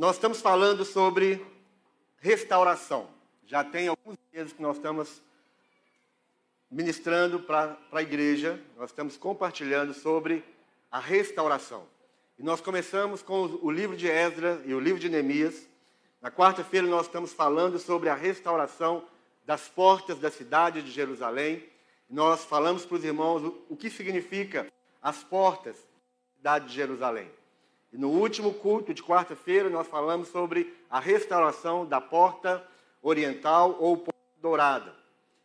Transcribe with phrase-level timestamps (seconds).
[0.00, 1.46] nós estamos falando sobre
[2.16, 3.06] restauração.
[3.44, 5.20] Já tem alguns meses que nós estamos
[6.70, 10.42] ministrando para a igreja, nós estamos compartilhando sobre
[10.90, 11.86] a restauração.
[12.38, 15.68] E nós começamos com o livro de Esdras e o livro de Neemias.
[16.22, 19.04] Na quarta-feira nós estamos falando sobre a restauração
[19.44, 21.68] das portas da cidade de Jerusalém.
[22.08, 24.66] Nós falamos para os irmãos o, o que significa
[25.02, 27.39] as portas da cidade de Jerusalém.
[27.92, 32.64] E no último culto de quarta-feira nós falamos sobre a restauração da porta
[33.02, 34.94] oriental ou porta dourada,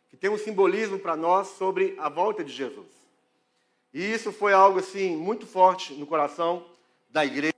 [0.08, 2.86] que tem um simbolismo para nós sobre a volta de Jesus.
[3.92, 6.66] E isso foi algo assim muito forte no coração
[7.10, 7.54] da igreja,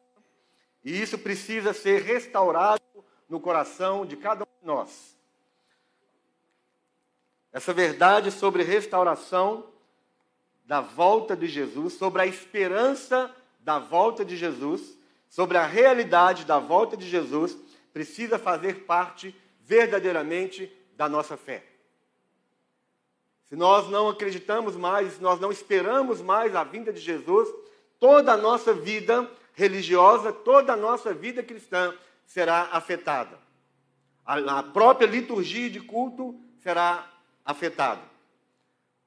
[0.85, 2.81] e isso precisa ser restaurado
[3.29, 5.17] no coração de cada um de nós.
[7.53, 9.67] Essa verdade sobre restauração
[10.65, 13.35] da volta de Jesus, sobre a esperança
[13.69, 14.97] da volta de Jesus,
[15.29, 17.55] sobre a realidade da volta de Jesus,
[17.93, 21.63] precisa fazer parte verdadeiramente da nossa fé.
[23.45, 27.47] Se nós não acreditamos mais, se nós não esperamos mais a vinda de Jesus,
[28.01, 33.39] toda a nossa vida religiosa, toda a nossa vida cristã será afetada.
[34.25, 37.07] A, própria liturgia de culto será
[37.45, 38.01] afetada.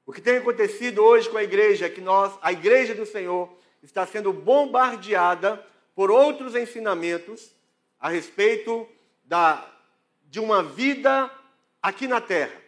[0.06, 3.60] O que tem acontecido hoje com a igreja é que nós, a igreja do Senhor,
[3.82, 7.50] está sendo bombardeada por outros ensinamentos
[7.98, 8.88] a respeito
[9.24, 9.66] da,
[10.24, 11.30] de uma vida
[11.82, 12.60] aqui na terra.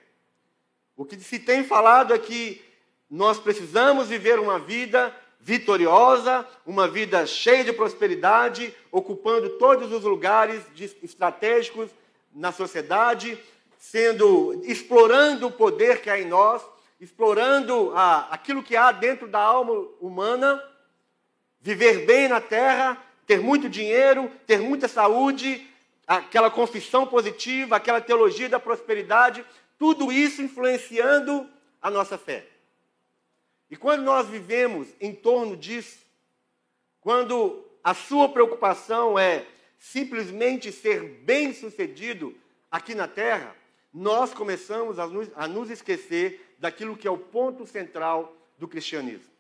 [0.97, 2.63] O que se tem falado é que
[3.09, 10.63] nós precisamos viver uma vida vitoriosa, uma vida cheia de prosperidade, ocupando todos os lugares
[11.03, 11.91] estratégicos
[12.33, 13.39] na sociedade,
[13.79, 16.63] sendo explorando o poder que há em nós,
[17.01, 20.63] explorando a, aquilo que há dentro da alma humana
[21.65, 25.67] viver bem na terra, ter muito dinheiro, ter muita saúde,
[26.07, 29.43] aquela confissão positiva, aquela teologia da prosperidade,
[29.79, 31.49] tudo isso influenciando
[31.81, 32.47] a nossa fé.
[33.71, 36.01] E quando nós vivemos em torno disso,
[37.01, 39.47] quando a sua preocupação é
[39.79, 42.37] simplesmente ser bem-sucedido
[42.71, 43.57] aqui na terra,
[43.91, 49.34] nós começamos a nos, a nos esquecer daquilo que é o ponto central do cristianismo.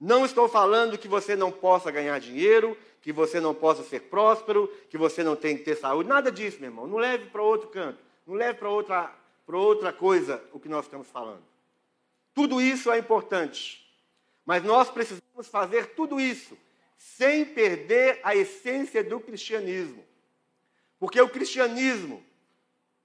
[0.00, 4.66] Não estou falando que você não possa ganhar dinheiro, que você não possa ser próspero,
[4.88, 6.08] que você não tem que ter saúde.
[6.08, 6.86] Nada disso, meu irmão.
[6.86, 7.98] Não leve para outro canto.
[8.26, 9.14] Não leve para outra,
[9.46, 11.42] outra coisa o que nós estamos falando.
[12.32, 13.86] Tudo isso é importante.
[14.46, 16.56] Mas nós precisamos fazer tudo isso
[16.96, 20.04] sem perder a essência do cristianismo.
[20.98, 22.22] Porque o cristianismo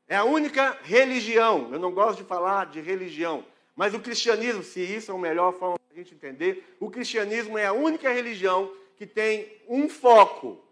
[0.07, 3.45] é a única religião, eu não gosto de falar de religião,
[3.75, 7.65] mas o cristianismo, se isso é a melhor forma a gente entender, o cristianismo é
[7.65, 10.63] a única religião que tem um foco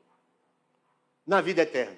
[1.25, 1.97] na vida eterna.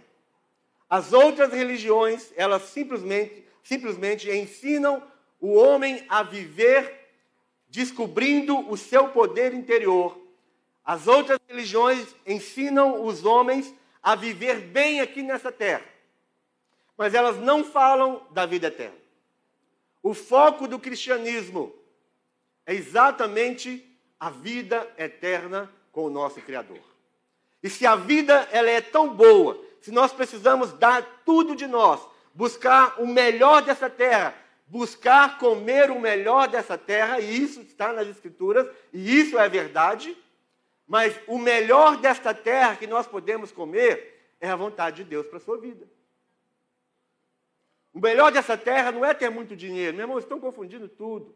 [0.90, 5.02] As outras religiões, elas simplesmente, simplesmente ensinam
[5.40, 7.10] o homem a viver
[7.68, 10.18] descobrindo o seu poder interior.
[10.84, 15.86] As outras religiões ensinam os homens a viver bem aqui nessa terra.
[16.98, 19.05] Mas elas não falam da vida eterna.
[20.06, 21.74] O foco do cristianismo
[22.64, 23.84] é exatamente
[24.20, 26.78] a vida eterna com o nosso Criador.
[27.64, 32.00] E se a vida ela é tão boa, se nós precisamos dar tudo de nós,
[32.36, 34.36] buscar o melhor dessa terra,
[34.68, 40.16] buscar comer o melhor dessa terra, e isso está nas Escrituras, e isso é verdade,
[40.88, 45.38] mas o melhor desta terra que nós podemos comer é a vontade de Deus para
[45.38, 45.95] a sua vida.
[47.96, 51.34] O melhor dessa terra não é ter muito dinheiro, meu irmão, estão confundindo tudo.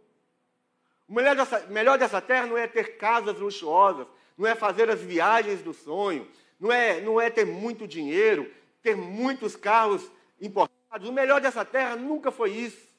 [1.08, 4.06] O melhor dessa, melhor dessa terra não é ter casas luxuosas,
[4.38, 6.28] não é fazer as viagens do sonho,
[6.60, 8.52] não é, não é ter muito dinheiro,
[8.84, 10.12] ter muitos carros
[10.42, 11.08] importados.
[11.08, 12.90] O melhor dessa terra nunca foi isso.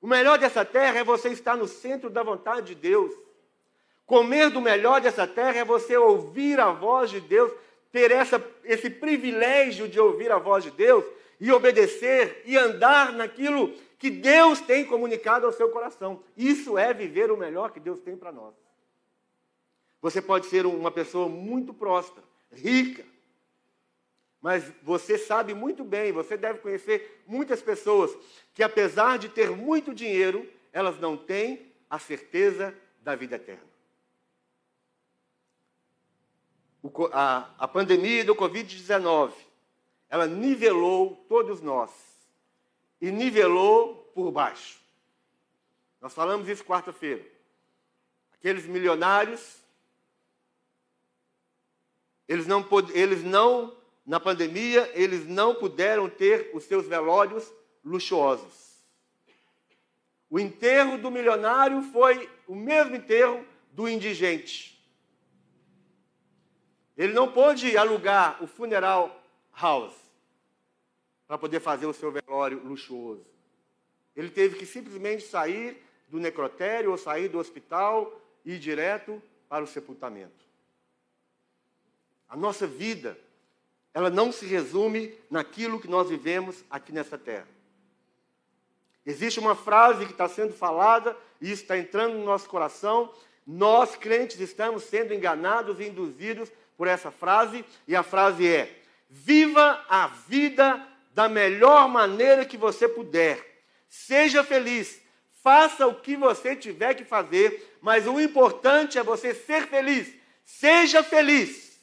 [0.00, 3.12] O melhor dessa terra é você estar no centro da vontade de Deus.
[4.06, 7.52] Comer do melhor dessa terra é você ouvir a voz de Deus,
[7.92, 11.04] ter essa, esse privilégio de ouvir a voz de Deus
[11.40, 16.22] e obedecer e andar naquilo que Deus tem comunicado ao seu coração.
[16.36, 18.54] Isso é viver o melhor que Deus tem para nós.
[20.00, 23.04] Você pode ser uma pessoa muito próspera, rica,
[24.40, 28.16] mas você sabe muito bem, você deve conhecer muitas pessoas
[28.54, 33.66] que, apesar de ter muito dinheiro, elas não têm a certeza da vida eterna.
[37.12, 39.32] A, a pandemia do Covid-19,
[40.08, 41.90] ela nivelou todos nós
[43.00, 44.78] e nivelou por baixo.
[46.00, 47.24] Nós falamos isso quarta-feira.
[48.32, 49.58] Aqueles milionários
[52.28, 53.74] Eles não, eles não,
[54.04, 57.50] na pandemia, eles não puderam ter os seus velórios
[57.82, 58.76] luxuosos.
[60.28, 64.78] O enterro do milionário foi o mesmo enterro do indigente.
[66.94, 69.14] Ele não pôde alugar o funeral
[69.60, 69.94] house
[71.26, 73.26] para poder fazer o seu velório luxuoso.
[74.16, 79.62] Ele teve que simplesmente sair do necrotério ou sair do hospital e ir direto para
[79.62, 80.46] o sepultamento.
[82.28, 83.18] A nossa vida,
[83.92, 87.48] ela não se resume naquilo que nós vivemos aqui nessa terra.
[89.04, 93.12] Existe uma frase que está sendo falada e está entrando no nosso coração.
[93.46, 98.77] Nós, crentes, estamos sendo enganados e induzidos por essa frase, e a frase é:
[99.08, 103.64] Viva a vida da melhor maneira que você puder.
[103.88, 105.00] Seja feliz.
[105.42, 110.12] Faça o que você tiver que fazer, mas o importante é você ser feliz.
[110.44, 111.80] Seja feliz.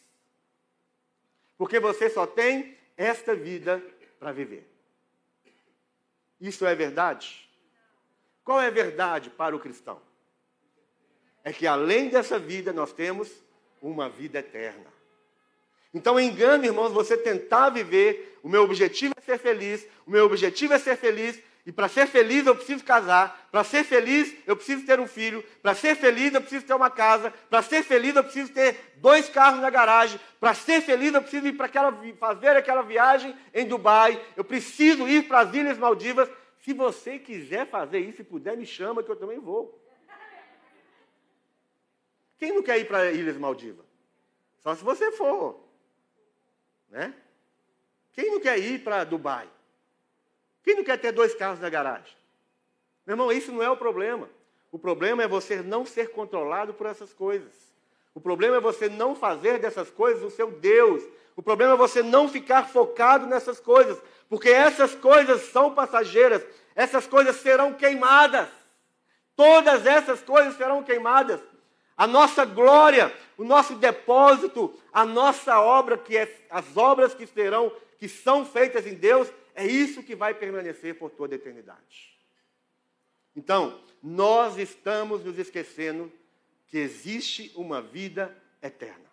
[1.58, 3.82] Porque você só tem esta vida
[4.20, 4.70] para viver.
[6.40, 7.50] Isso é verdade?
[8.44, 10.00] Qual é a verdade para o cristão?
[11.44, 13.32] É que além dessa vida nós temos
[13.82, 14.95] uma vida eterna.
[15.96, 20.74] Então, engano, irmãos, você tentar viver, o meu objetivo é ser feliz, o meu objetivo
[20.74, 24.86] é ser feliz, e para ser feliz eu preciso casar, para ser feliz eu preciso
[24.86, 28.26] ter um filho, para ser feliz eu preciso ter uma casa, para ser feliz eu
[28.26, 32.50] preciso ter dois carros na garagem, para ser feliz eu preciso ir para aquela, fazer
[32.58, 36.30] aquela viagem em Dubai, eu preciso ir para as Ilhas Maldivas.
[36.60, 39.82] Se você quiser fazer isso e puder, me chama que eu também vou.
[42.38, 43.86] Quem não quer ir para Ilhas Maldivas?
[44.60, 45.65] Só se você for.
[46.96, 47.14] Né?
[48.14, 49.50] Quem não quer ir para Dubai?
[50.64, 52.16] Quem não quer ter dois carros na garagem?
[53.06, 54.30] Meu irmão, isso não é o problema.
[54.72, 57.52] O problema é você não ser controlado por essas coisas.
[58.14, 61.04] O problema é você não fazer dessas coisas o seu Deus.
[61.36, 67.06] O problema é você não ficar focado nessas coisas, porque essas coisas são passageiras, essas
[67.06, 68.48] coisas serão queimadas.
[69.36, 71.42] Todas essas coisas serão queimadas.
[71.98, 77.70] A nossa glória, o nosso depósito, a nossa obra, que é as obras que serão,
[78.00, 82.18] que são feitas em Deus, é isso que vai permanecer por toda a eternidade.
[83.36, 86.10] Então, nós estamos nos esquecendo
[86.70, 89.12] que existe uma vida eterna.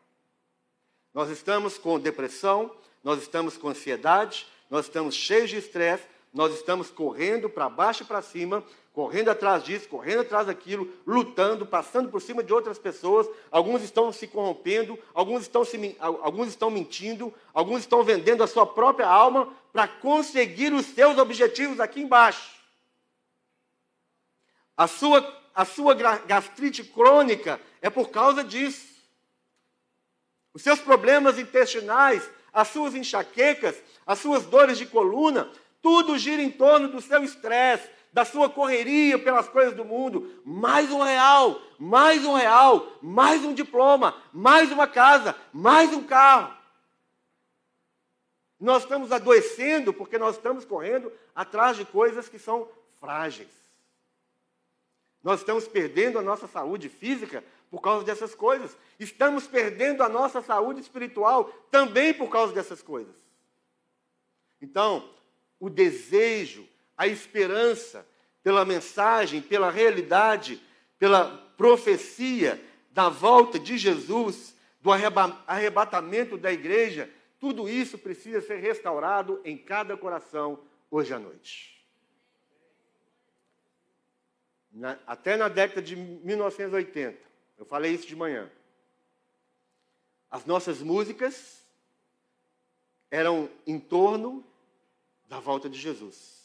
[1.13, 6.91] Nós estamos com depressão, nós estamos com ansiedade, nós estamos cheios de estresse, nós estamos
[6.91, 12.21] correndo para baixo e para cima, correndo atrás disso, correndo atrás daquilo, lutando, passando por
[12.21, 13.27] cima de outras pessoas.
[13.51, 18.67] Alguns estão se corrompendo, alguns estão, se, alguns estão mentindo, alguns estão vendendo a sua
[18.67, 22.53] própria alma para conseguir os seus objetivos aqui embaixo.
[24.77, 28.93] A sua, a sua gastrite crônica é por causa disso.
[30.53, 35.51] Os seus problemas intestinais, as suas enxaquecas, as suas dores de coluna,
[35.81, 40.41] tudo gira em torno do seu estresse, da sua correria pelas coisas do mundo.
[40.45, 46.55] Mais um real, mais um real, mais um diploma, mais uma casa, mais um carro.
[48.61, 52.69] Nós estamos adoecendo porque nós estamos correndo atrás de coisas que são
[53.01, 53.49] frágeis.
[55.23, 58.77] Nós estamos perdendo a nossa saúde física por causa dessas coisas.
[59.01, 63.17] Estamos perdendo a nossa saúde espiritual também por causa dessas coisas.
[64.61, 65.09] Então,
[65.59, 68.07] o desejo, a esperança
[68.43, 70.61] pela mensagem, pela realidade,
[70.99, 77.09] pela profecia da volta de Jesus, do arrebatamento da igreja,
[77.39, 80.59] tudo isso precisa ser restaurado em cada coração
[80.91, 81.87] hoje à noite.
[84.71, 87.19] Na, até na década de 1980,
[87.59, 88.51] eu falei isso de manhã.
[90.31, 91.65] As nossas músicas
[93.11, 94.45] eram em torno
[95.29, 96.42] da volta de Jesus.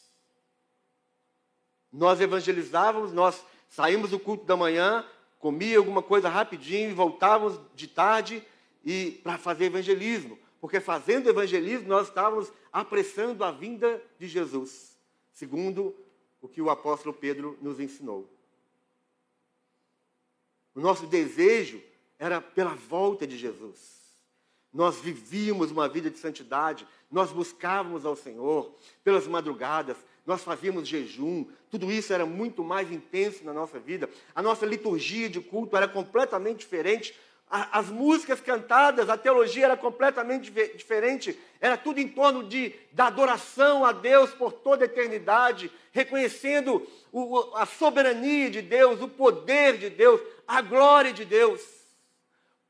[1.92, 5.04] Nós evangelizávamos, nós saímos do culto da manhã,
[5.38, 8.42] comia alguma coisa rapidinho e voltávamos de tarde
[8.84, 14.96] e para fazer evangelismo, porque fazendo evangelismo nós estávamos apressando a vinda de Jesus,
[15.32, 15.94] segundo
[16.40, 18.28] o que o apóstolo Pedro nos ensinou.
[20.74, 21.82] O nosso desejo
[22.18, 23.98] era pela volta de Jesus.
[24.72, 29.96] Nós vivíamos uma vida de santidade, nós buscávamos ao Senhor pelas madrugadas,
[30.28, 34.10] nós fazíamos jejum, tudo isso era muito mais intenso na nossa vida.
[34.34, 37.18] A nossa liturgia de culto era completamente diferente.
[37.48, 41.40] As músicas cantadas, a teologia era completamente diferente.
[41.58, 46.86] Era tudo em torno de, da adoração a Deus por toda a eternidade, reconhecendo
[47.54, 51.62] a soberania de Deus, o poder de Deus, a glória de Deus.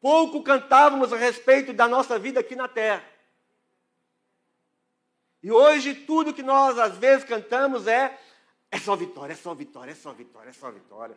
[0.01, 3.18] pouco cantávamos a respeito da nossa vida aqui na terra.
[5.43, 8.19] E hoje tudo que nós às vezes cantamos é
[8.71, 11.17] é só vitória, é só vitória, é só vitória, é só vitória.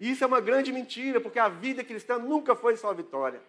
[0.00, 3.40] E isso é uma grande mentira, porque a vida cristã nunca foi só vitória.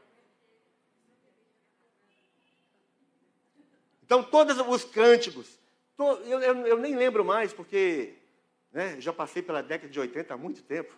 [4.04, 5.60] Então, todos os cânticos,
[5.98, 8.16] to, eu, eu, eu, nem lembro mais, porque
[8.72, 10.96] né, já passei pela década de 80 há muito tempo.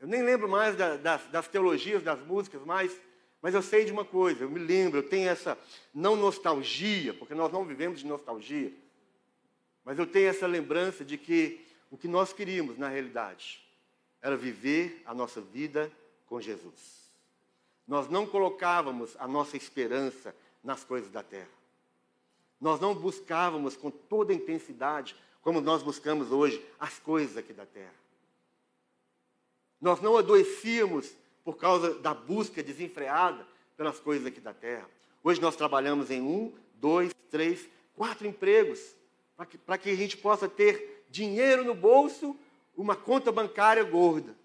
[0.00, 2.98] Eu nem lembro mais da, das, das, teologias das músicas, mas,
[3.42, 5.58] mas eu sei de uma coisa, eu me lembro, eu tenho essa
[5.94, 8.72] não nostalgia, porque nós não vivemos de nostalgia,
[9.84, 13.64] mas eu tenho essa lembrança de que o que nós queríamos, na realidade,
[14.20, 15.90] era viver a nossa vida
[16.26, 17.10] com Jesus.
[17.88, 21.48] Nós não colocávamos a nossa esperança nas coisas da terra.
[22.60, 27.64] Nós não buscávamos com toda a intensidade, como nós buscamos hoje, as coisas aqui da
[27.64, 27.94] terra.
[29.80, 31.10] Nós não adoecíamos
[31.50, 33.44] por causa da busca desenfreada
[33.76, 34.88] pelas coisas aqui da terra.
[35.20, 38.94] Hoje nós trabalhamos em um, dois, três, quatro empregos
[39.36, 42.36] para que, que a gente possa ter dinheiro no bolso,
[42.76, 44.36] uma conta bancária gorda.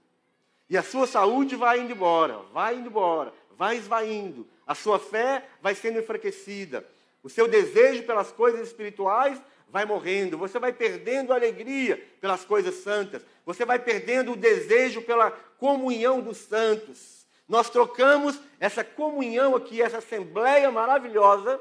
[0.67, 4.47] E a sua saúde vai indo embora, vai indo embora, vai esvaindo.
[4.65, 6.83] A sua fé vai sendo enfraquecida.
[7.21, 10.37] O seu desejo pelas coisas espirituais vai morrendo.
[10.37, 13.21] Você vai perdendo a alegria pelas coisas santas.
[13.45, 17.25] Você vai perdendo o desejo pela comunhão dos santos.
[17.47, 21.59] Nós trocamos essa comunhão aqui, essa assembleia maravilhosa,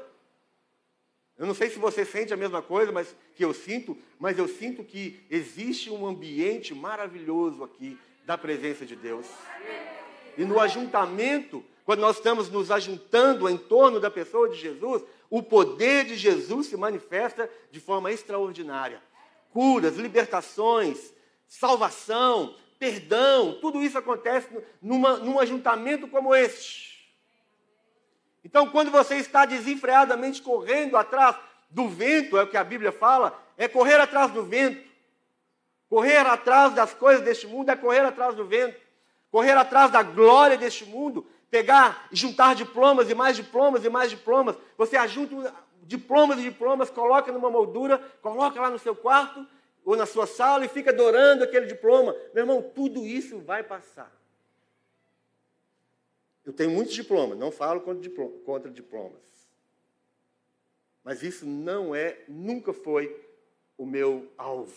[1.37, 4.47] eu não sei se você sente a mesma coisa, mas que eu sinto, mas eu
[4.47, 9.27] sinto que existe um ambiente maravilhoso aqui da presença de Deus.
[10.37, 15.41] E no ajuntamento, quando nós estamos nos ajuntando em torno da pessoa de Jesus, o
[15.41, 19.01] poder de Jesus se manifesta de forma extraordinária.
[19.51, 21.13] Curas, libertações,
[21.47, 24.47] salvação, perdão, tudo isso acontece
[24.81, 26.95] numa, num ajuntamento como este.
[28.43, 31.35] Então, quando você está desenfreadamente correndo atrás
[31.69, 34.85] do vento, é o que a Bíblia fala, é correr atrás do vento.
[35.89, 38.79] Correr atrás das coisas deste mundo é correr atrás do vento.
[39.31, 44.09] Correr atrás da glória deste mundo, pegar e juntar diplomas e mais diplomas e mais
[44.09, 44.57] diplomas.
[44.77, 49.47] Você ajunta diplomas e diplomas, coloca numa moldura, coloca lá no seu quarto
[49.85, 52.13] ou na sua sala e fica adorando aquele diploma.
[52.33, 54.11] Meu irmão, tudo isso vai passar.
[56.43, 59.23] Eu tenho muitos diplomas, não falo contra diplomas.
[61.05, 63.15] Mas isso não é, nunca foi
[63.77, 64.75] o meu alvo.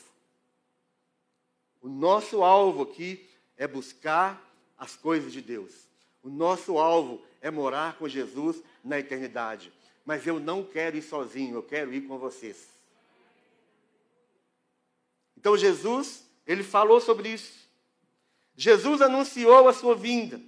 [1.80, 4.40] O nosso alvo aqui é buscar
[4.78, 5.87] as coisas de Deus.
[6.28, 9.72] O nosso alvo é morar com Jesus na eternidade.
[10.04, 12.68] Mas eu não quero ir sozinho, eu quero ir com vocês.
[15.38, 17.66] Então Jesus, ele falou sobre isso.
[18.54, 20.38] Jesus anunciou a sua vinda.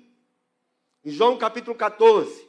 [1.02, 2.46] Em João capítulo 14.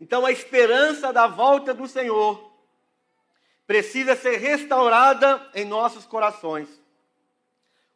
[0.00, 2.52] Então a esperança da volta do Senhor
[3.64, 6.81] precisa ser restaurada em nossos corações.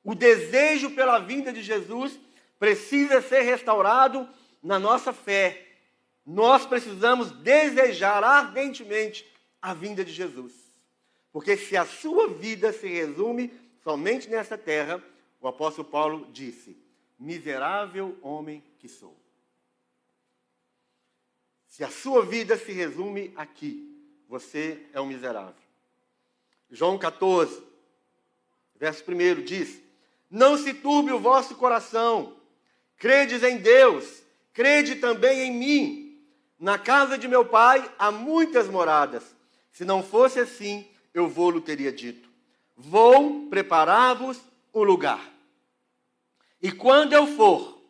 [0.07, 2.17] O desejo pela vinda de Jesus
[2.61, 4.29] precisa ser restaurado
[4.63, 5.67] na nossa fé.
[6.25, 9.29] Nós precisamos desejar ardentemente
[9.61, 10.53] a vinda de Jesus.
[11.33, 15.03] Porque se a sua vida se resume somente nessa terra,
[15.41, 16.77] o apóstolo Paulo disse:
[17.19, 19.19] Miserável homem que sou.
[21.67, 23.93] Se a sua vida se resume aqui,
[24.29, 25.67] você é um miserável.
[26.71, 27.61] João 14,
[28.79, 29.86] verso 1 diz:
[30.30, 32.35] Não se turbe o vosso coração,
[32.97, 36.18] credes em Deus, crede também em mim.
[36.59, 39.23] Na casa de meu pai há muitas moradas.
[39.73, 42.26] Se não fosse assim, eu vou-lhe teria dito
[42.76, 44.38] Vou preparar-vos
[44.75, 45.21] um lugar.
[46.61, 47.80] E quando eu for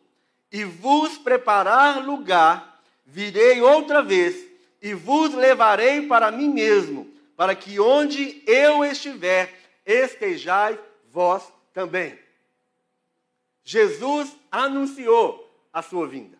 [0.51, 4.45] e vos preparar lugar, virei outra vez
[4.81, 9.53] e vos levarei para mim mesmo, para que onde eu estiver,
[9.85, 10.77] estejais
[11.11, 12.17] vós também.
[13.67, 16.37] Jesus anunciou a sua vinda.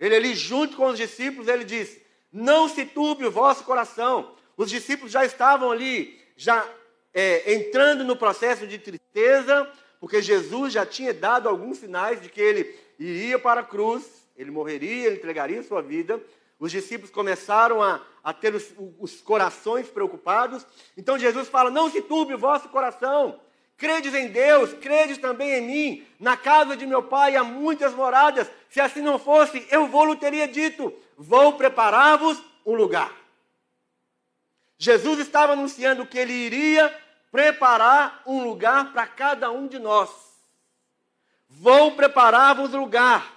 [0.00, 4.34] Ele ali, junto com os discípulos, ele disse: Não se turbe o vosso coração.
[4.56, 6.66] Os discípulos já estavam ali, já
[7.12, 9.70] é, entrando no processo de tristeza,
[10.00, 14.50] porque Jesus já tinha dado alguns sinais de que ele iria para a cruz, ele
[14.50, 16.18] morreria, ele entregaria sua vida.
[16.58, 20.66] Os discípulos começaram a, a ter os, os, corações preocupados.
[20.96, 23.38] Então Jesus fala: Não se turbe o vosso coração.
[23.76, 26.06] Credes em Deus, credes também em mim.
[26.18, 28.50] Na casa de meu pai há muitas moradas.
[28.70, 33.12] Se assim não fosse, eu vou-lhe teria dito: Vou preparar-vos um lugar.
[34.78, 36.94] Jesus estava anunciando que ele iria
[37.30, 40.10] preparar um lugar para cada um de nós.
[41.48, 43.34] Vou preparar-vos lugar.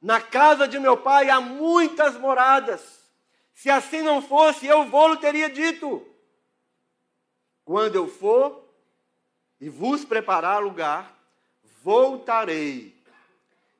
[0.00, 3.00] Na casa de meu pai há muitas moradas.
[3.52, 6.06] Se assim não fosse, eu vou-lhe teria dito.
[7.64, 8.69] Quando eu for
[9.60, 11.18] e vos preparar lugar,
[11.82, 12.94] voltarei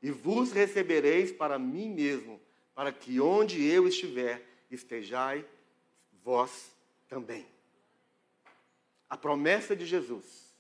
[0.03, 2.41] e vos recebereis para mim mesmo,
[2.75, 5.45] para que onde eu estiver, estejai
[6.23, 6.71] vós
[7.09, 7.47] também.
[9.09, 10.51] A promessa de Jesus.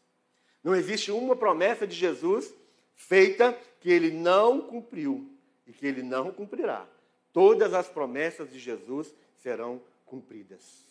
[0.62, 2.52] Não existe uma promessa de Jesus
[2.94, 5.30] feita que ele não cumpriu
[5.66, 6.86] e que ele não cumprirá.
[7.32, 10.84] Todas as promessas de Jesus serão cumpridas.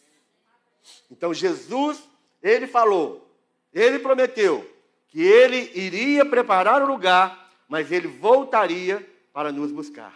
[1.11, 2.01] Então Jesus,
[2.41, 3.28] ele falou,
[3.73, 4.69] ele prometeu
[5.07, 10.13] que ele iria preparar o lugar, mas ele voltaria para nos buscar.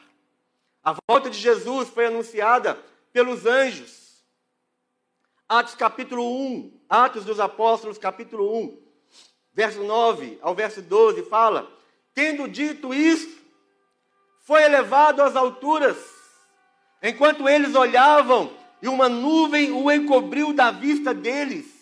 [0.83, 2.77] A volta de Jesus foi anunciada
[3.11, 4.23] pelos anjos.
[5.47, 8.81] Atos capítulo 1, Atos dos Apóstolos, capítulo 1,
[9.53, 11.71] verso 9 ao verso 12, fala:
[12.13, 13.41] Tendo dito isto,
[14.41, 15.97] foi elevado às alturas,
[17.01, 21.72] enquanto eles olhavam, e uma nuvem o encobriu da vista deles.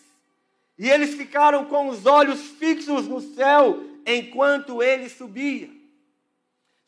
[0.81, 5.69] E eles ficaram com os olhos fixos no céu enquanto ele subia.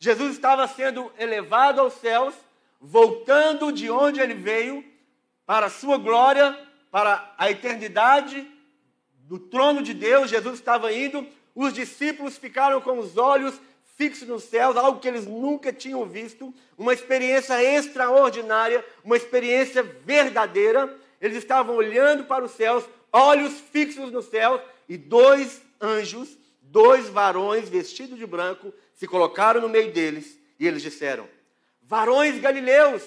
[0.00, 2.34] Jesus estava sendo elevado aos céus,
[2.80, 4.84] voltando de onde ele veio,
[5.46, 6.58] para a sua glória,
[6.90, 8.44] para a eternidade
[9.28, 10.28] do trono de Deus.
[10.28, 11.24] Jesus estava indo,
[11.54, 13.60] os discípulos ficaram com os olhos
[13.96, 20.92] fixos nos céus, algo que eles nunca tinham visto, uma experiência extraordinária, uma experiência verdadeira.
[21.20, 22.84] Eles estavam olhando para os céus,
[23.14, 29.68] olhos fixos nos céus, e dois anjos, dois varões vestidos de branco, se colocaram no
[29.68, 31.28] meio deles e eles disseram:
[31.80, 33.02] Varões galileus,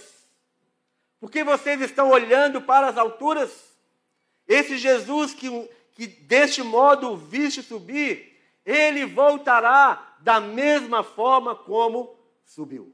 [1.20, 3.52] por que vocês estão olhando para as alturas?
[4.48, 8.34] Esse Jesus que, que deste modo viste subir,
[8.66, 12.94] ele voltará da mesma forma como subiu.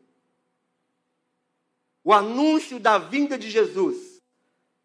[2.04, 4.13] O anúncio da vinda de Jesus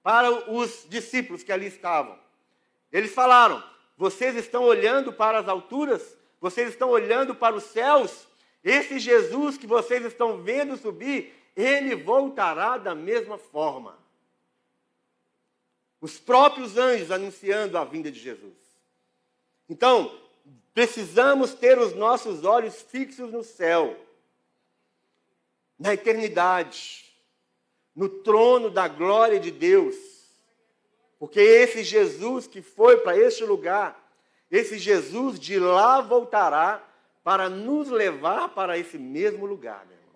[0.02, 2.18] para os discípulos que ali estavam.
[2.92, 3.62] Eles falaram:
[3.96, 8.26] vocês estão olhando para as alturas, vocês estão olhando para os céus.
[8.62, 13.98] Esse Jesus que vocês estão vendo subir, ele voltará da mesma forma.
[16.00, 18.56] Os próprios anjos anunciando a vinda de Jesus.
[19.68, 20.16] Então,
[20.72, 23.98] precisamos ter os nossos olhos fixos no céu,
[25.78, 27.07] na eternidade,
[27.98, 30.08] no trono da glória de Deus
[31.18, 33.98] porque esse Jesus que foi para este lugar,
[34.50, 36.84] esse Jesus de lá voltará
[37.24, 40.14] para nos levar para esse mesmo lugar, meu irmão.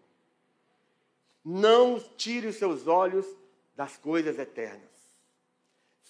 [1.45, 3.27] Não tire os seus olhos
[3.75, 4.91] das coisas eternas.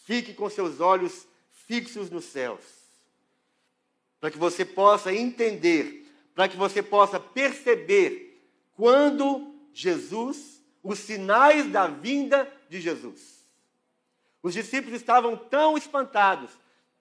[0.04, 2.62] Fique com seus olhos fixos nos céus.
[4.20, 10.51] Para que você possa entender, para que você possa perceber quando Jesus,
[10.82, 13.46] os sinais da vinda de Jesus.
[14.42, 16.50] Os discípulos estavam tão espantados,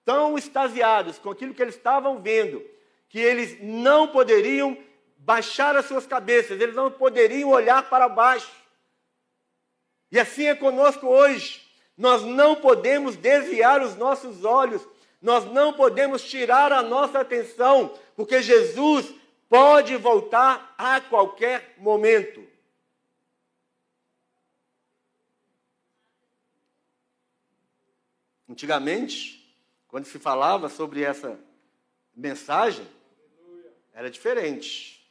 [0.04, 2.64] tão extasiados com aquilo que eles estavam vendo,
[3.08, 4.76] que eles não poderiam
[5.18, 8.50] baixar as suas cabeças, eles não poderiam olhar para baixo.
[10.10, 11.62] E assim é conosco hoje.
[11.96, 14.86] Nós não podemos desviar os nossos olhos,
[15.20, 19.12] nós não podemos tirar a nossa atenção, porque Jesus
[19.48, 22.51] pode voltar a qualquer momento.
[28.52, 29.56] Antigamente,
[29.88, 31.40] quando se falava sobre essa
[32.14, 32.86] mensagem,
[33.94, 35.10] era diferente.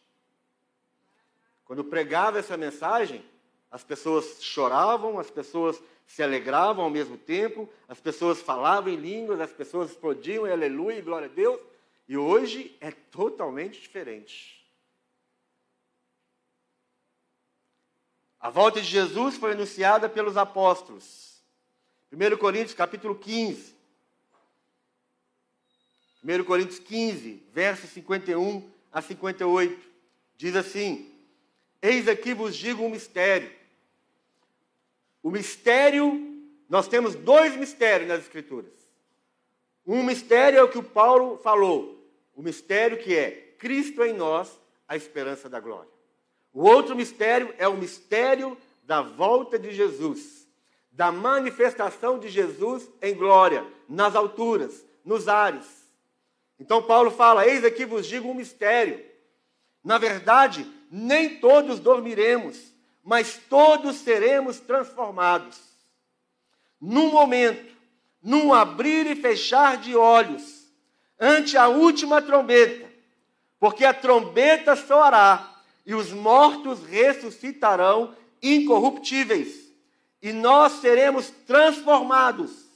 [1.65, 3.25] Quando pregava essa mensagem,
[3.71, 9.41] as pessoas choravam, as pessoas se alegravam ao mesmo tempo, as pessoas falavam em línguas,
[9.41, 11.60] as pessoas explodiam em aleluia e glória a Deus.
[12.08, 14.63] E hoje é totalmente diferente.
[18.39, 21.30] A volta de Jesus foi anunciada pelos apóstolos.
[22.12, 23.74] 1 Coríntios capítulo 15.
[26.24, 29.89] 1 Coríntios 15, versos 51 a 58.
[30.36, 31.10] Diz assim:
[31.82, 33.50] Eis aqui vos digo um mistério.
[35.24, 38.74] O mistério, nós temos dois mistérios nas Escrituras.
[39.88, 44.60] Um mistério é o que o Paulo falou, o mistério que é Cristo em nós,
[44.88, 45.89] a esperança da glória.
[46.54, 50.40] O outro mistério é o mistério da volta de Jesus
[50.91, 55.65] da manifestação de Jesus em glória, nas alturas, nos ares.
[56.60, 59.04] Então Paulo fala: Eis aqui vos digo um mistério.
[59.84, 62.60] Na verdade, nem todos dormiremos,
[63.04, 65.60] mas todos seremos transformados.
[66.80, 67.73] Num momento,
[68.21, 70.67] num abrir e fechar de olhos,
[71.19, 72.88] ante a última trombeta,
[73.60, 79.70] porque a trombeta soará e os mortos ressuscitarão incorruptíveis,
[80.21, 82.69] e nós seremos transformados.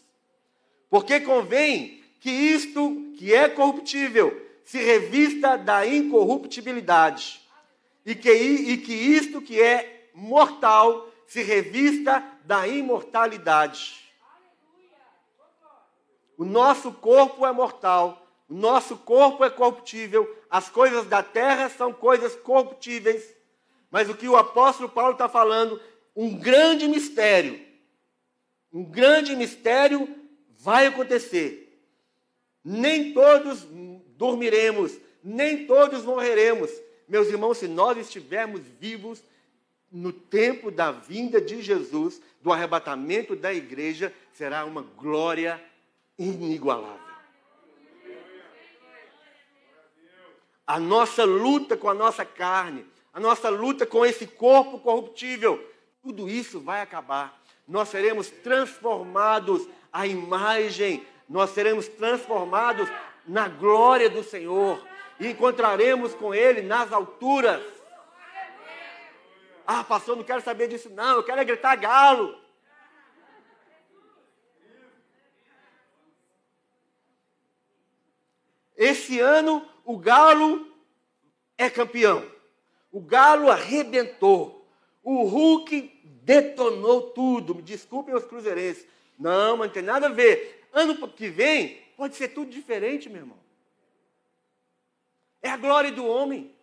[0.89, 7.41] Porque convém que isto que é corruptível se revista da incorruptibilidade,
[8.05, 14.03] e que, e que isto que é mortal se revista da imortalidade.
[16.37, 21.93] O nosso corpo é mortal, o nosso corpo é corruptível, as coisas da terra são
[21.93, 23.35] coisas corruptíveis.
[23.89, 25.79] Mas o que o apóstolo Paulo está falando,
[26.15, 27.59] um grande mistério,
[28.71, 30.07] um grande mistério
[30.57, 31.79] vai acontecer.
[32.63, 33.65] Nem todos
[34.17, 36.71] dormiremos, nem todos morreremos.
[37.07, 39.21] Meus irmãos, se nós estivermos vivos
[39.91, 45.61] no tempo da vinda de Jesus, do arrebatamento da igreja, será uma glória
[46.17, 47.05] inigualável.
[50.65, 55.63] A nossa luta com a nossa carne, a nossa luta com esse corpo corruptível,
[56.05, 57.35] tudo isso vai acabar.
[57.67, 62.87] Nós seremos transformados à imagem, nós seremos transformados
[63.27, 64.87] na glória do Senhor
[65.19, 67.63] e encontraremos com Ele nas alturas.
[69.65, 72.39] Ah, pastor, não quero saber disso, não, eu quero é gritar galo.
[78.77, 80.71] Esse ano o Galo
[81.57, 82.29] é campeão.
[82.91, 84.69] O Galo arrebentou.
[85.01, 87.55] O Hulk detonou tudo.
[87.55, 88.85] Me desculpem os cruzeirenses.
[89.17, 90.67] Não, mas não tem nada a ver.
[90.71, 93.39] Ano que vem pode ser tudo diferente, meu irmão.
[95.41, 96.53] É a glória do homem.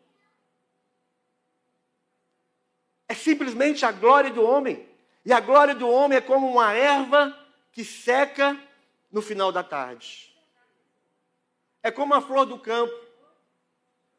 [3.08, 4.86] É simplesmente a glória do homem.
[5.24, 7.36] E a glória do homem é como uma erva
[7.70, 8.58] que seca
[9.10, 10.34] no final da tarde.
[11.82, 12.92] É como a flor do campo.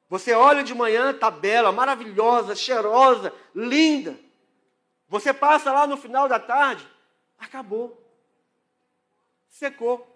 [0.09, 4.17] Você olha de manhã, está bela, maravilhosa, cheirosa, linda.
[5.13, 6.87] Você passa lá no final da tarde,
[7.37, 8.03] acabou.
[9.47, 10.07] Secou.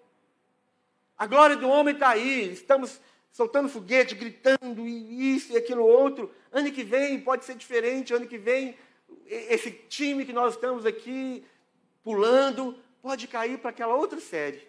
[1.16, 2.52] A glória do homem está aí.
[2.52, 6.34] Estamos soltando foguete, gritando isso e aquilo outro.
[6.50, 8.12] Ano que vem pode ser diferente.
[8.12, 8.76] Ano que vem,
[9.24, 11.46] esse time que nós estamos aqui
[12.02, 14.66] pulando pode cair para aquela outra série.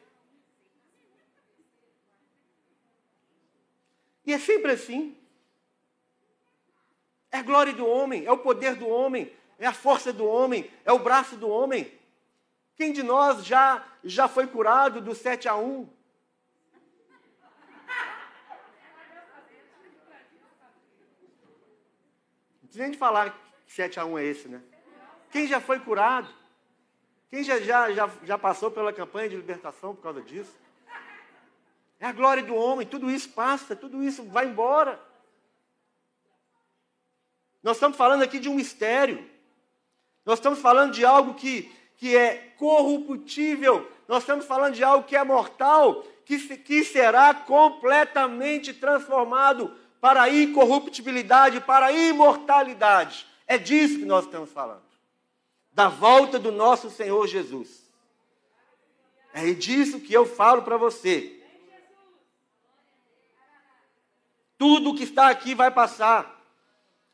[4.28, 5.18] E é sempre assim.
[7.32, 10.72] É a glória do homem, é o poder do homem, é a força do homem,
[10.86, 11.94] é o braço do homem.
[12.76, 15.90] Quem de nós já, já foi curado do 7 a 1?
[22.62, 23.32] Não precisa nem falar
[23.66, 24.62] que 7 a 1 é esse, né?
[25.30, 26.30] Quem já foi curado?
[27.30, 30.58] Quem já, já, já, já passou pela campanha de libertação por causa disso?
[32.00, 35.00] É a glória do homem, tudo isso passa, tudo isso vai embora.
[37.62, 39.30] Nós estamos falando aqui de um mistério.
[40.30, 43.92] Nós estamos falando de algo que, que é corruptível.
[44.08, 50.30] Nós estamos falando de algo que é mortal, que, que será completamente transformado para a
[50.30, 53.26] incorruptibilidade, para a imortalidade.
[53.48, 54.84] É disso que nós estamos falando.
[55.72, 57.90] Da volta do nosso Senhor Jesus.
[59.34, 61.42] É disso que eu falo para você.
[64.60, 66.40] Tudo que está aqui vai passar.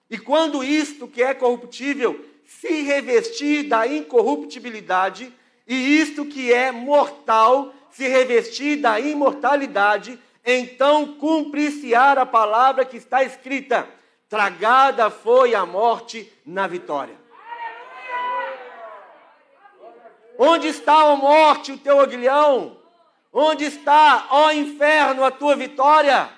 [0.10, 5.34] E quando isto que é corruptível se revestir da incorruptibilidade,
[5.68, 13.24] e isto que é mortal se revestir da imortalidade, então cumprir-se-á a palavra que está
[13.24, 13.88] escrita:
[14.30, 17.16] tragada foi a morte na vitória.
[20.38, 22.78] Onde está, ó morte, o teu aguilhão?
[23.32, 26.30] Onde está, ó inferno, a tua vitória?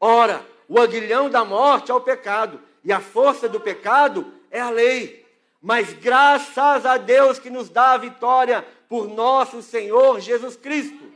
[0.00, 4.70] Ora, o aguilhão da morte é o pecado, e a força do pecado é a
[4.70, 5.26] lei.
[5.60, 11.12] Mas graças a Deus que nos dá a vitória por nosso Senhor Jesus Cristo.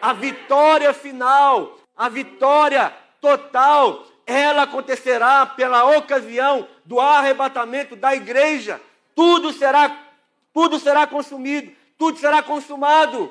[0.00, 8.80] A vitória final, a vitória total, ela acontecerá pela ocasião do arrebatamento da igreja.
[9.14, 10.04] Tudo será
[10.52, 13.30] tudo será consumido, tudo será consumado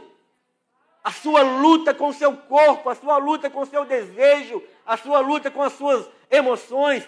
[1.03, 4.95] a sua luta com o seu corpo, a sua luta com o seu desejo, a
[4.95, 7.07] sua luta com as suas emoções,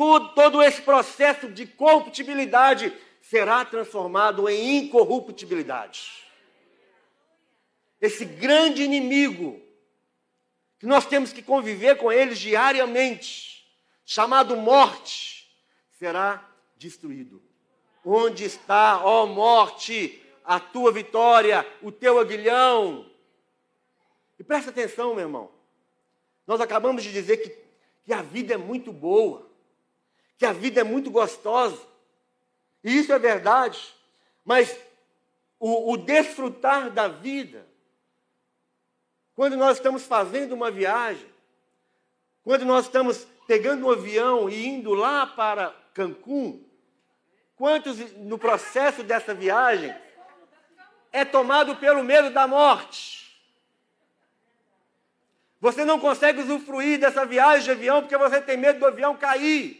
[0.00, 6.24] tudo, todo esse processo de corruptibilidade será transformado em incorruptibilidade.
[8.00, 9.60] Esse grande inimigo,
[10.78, 13.70] que nós temos que conviver com ele diariamente,
[14.02, 15.54] chamado morte,
[15.98, 17.42] será destruído.
[18.02, 23.04] Onde está, ó morte, a tua vitória, o teu aguilhão.
[24.38, 25.50] E presta atenção, meu irmão.
[26.46, 27.50] Nós acabamos de dizer que,
[28.06, 29.49] que a vida é muito boa,
[30.40, 31.78] que a vida é muito gostosa.
[32.82, 33.94] E isso é verdade.
[34.42, 34.74] Mas
[35.58, 37.66] o, o desfrutar da vida,
[39.34, 41.28] quando nós estamos fazendo uma viagem,
[42.42, 46.64] quando nós estamos pegando um avião e indo lá para Cancún,
[47.54, 49.94] quantos no processo dessa viagem
[51.12, 53.38] é tomado pelo medo da morte?
[55.60, 59.79] Você não consegue usufruir dessa viagem de avião porque você tem medo do avião cair.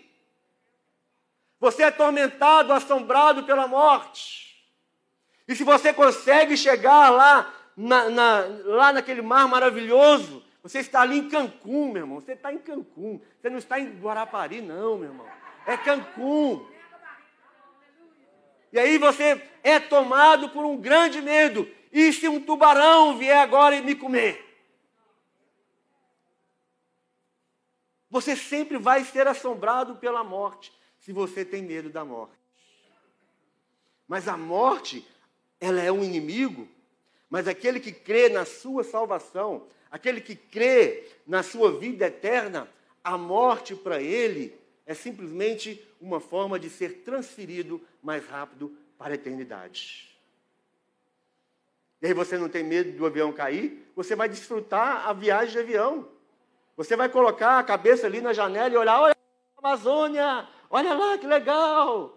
[1.61, 4.65] Você é atormentado, assombrado pela morte.
[5.47, 11.19] E se você consegue chegar lá, na, na, lá naquele mar maravilhoso, você está ali
[11.19, 12.21] em Cancún, meu irmão.
[12.21, 13.21] Você está em Cancún.
[13.41, 15.27] Você não está em Guarapari, não, meu irmão.
[15.67, 16.67] É Cancún.
[18.73, 21.69] E aí você é tomado por um grande medo.
[21.93, 24.47] E se um tubarão vier agora e me comer?
[28.09, 30.73] Você sempre vai ser assombrado pela morte,
[31.11, 32.39] se você tem medo da morte.
[34.07, 35.05] Mas a morte,
[35.61, 36.69] ela é um inimigo,
[37.29, 42.69] mas aquele que crê na sua salvação, aquele que crê na sua vida eterna,
[43.03, 49.17] a morte para ele é simplesmente uma forma de ser transferido mais rápido para a
[49.17, 50.17] eternidade.
[52.01, 55.59] E aí você não tem medo do avião cair, você vai desfrutar a viagem de
[55.59, 56.09] avião.
[56.77, 59.17] Você vai colocar a cabeça ali na janela e olhar, olha
[59.57, 62.17] a Amazônia, olha lá que legal.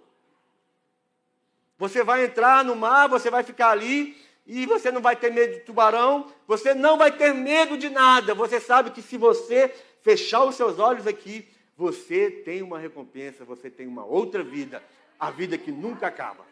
[1.77, 5.53] Você vai entrar no mar, você vai ficar ali e você não vai ter medo
[5.53, 8.33] de tubarão, você não vai ter medo de nada.
[8.33, 13.69] Você sabe que se você fechar os seus olhos aqui, você tem uma recompensa, você
[13.69, 14.83] tem uma outra vida,
[15.19, 16.45] a vida que nunca acaba.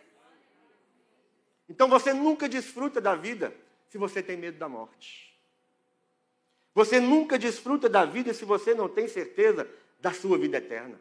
[1.70, 3.54] Então você nunca desfruta da vida
[3.88, 5.32] se você tem medo da morte.
[6.74, 9.68] Você nunca desfruta da vida se você não tem certeza
[10.00, 11.00] da sua vida eterna.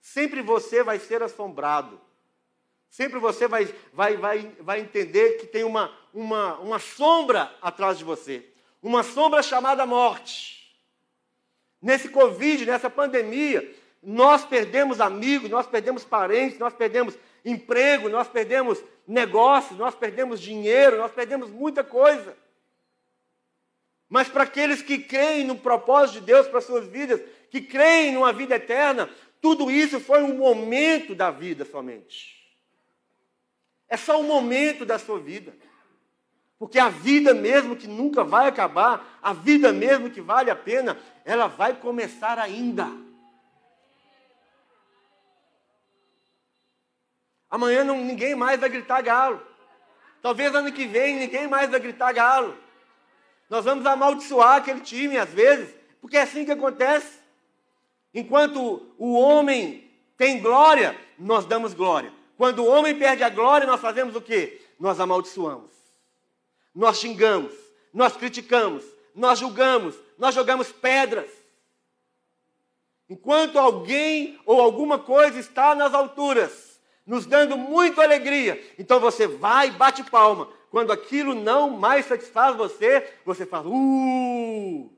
[0.00, 2.00] Sempre você vai ser assombrado.
[2.90, 8.04] Sempre você vai, vai, vai, vai entender que tem uma, uma, uma sombra atrás de
[8.04, 8.46] você.
[8.82, 10.58] Uma sombra chamada morte.
[11.80, 18.82] Nesse Covid, nessa pandemia, nós perdemos amigos, nós perdemos parentes, nós perdemos emprego, nós perdemos
[19.06, 22.36] negócios, nós perdemos dinheiro, nós perdemos muita coisa.
[24.08, 28.32] Mas para aqueles que creem no propósito de Deus para suas vidas, que creem numa
[28.32, 29.08] vida eterna,
[29.40, 32.38] tudo isso foi um momento da vida somente.
[33.88, 35.54] É só um momento da sua vida.
[36.58, 40.98] Porque a vida mesmo que nunca vai acabar, a vida mesmo que vale a pena,
[41.24, 42.88] ela vai começar ainda.
[47.48, 49.40] Amanhã não, ninguém mais vai gritar galo.
[50.20, 52.58] Talvez ano que vem ninguém mais vai gritar galo.
[53.48, 57.17] Nós vamos amaldiçoar aquele time às vezes, porque é assim que acontece.
[58.18, 62.12] Enquanto o homem tem glória, nós damos glória.
[62.36, 64.60] Quando o homem perde a glória, nós fazemos o quê?
[64.76, 65.70] Nós amaldiçoamos.
[66.74, 67.52] Nós xingamos,
[67.94, 71.30] nós criticamos, nós julgamos, nós jogamos pedras.
[73.08, 79.68] Enquanto alguém ou alguma coisa está nas alturas, nos dando muita alegria, então você vai
[79.68, 84.92] e bate palma, quando aquilo não mais satisfaz você, você fala, uh!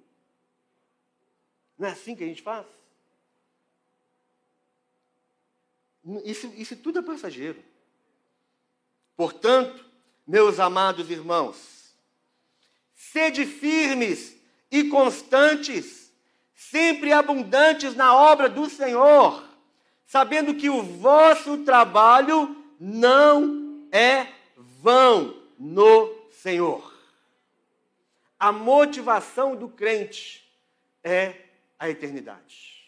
[1.78, 2.80] Não é assim que a gente faz?
[6.25, 7.62] Isso, isso tudo é passageiro.
[9.16, 9.85] Portanto,
[10.27, 11.94] meus amados irmãos,
[12.94, 14.37] sede firmes
[14.70, 16.12] e constantes,
[16.55, 19.44] sempre abundantes na obra do Senhor,
[20.07, 26.90] sabendo que o vosso trabalho não é vão no Senhor.
[28.38, 30.51] A motivação do crente
[31.05, 31.35] é
[31.79, 32.80] a eternidade.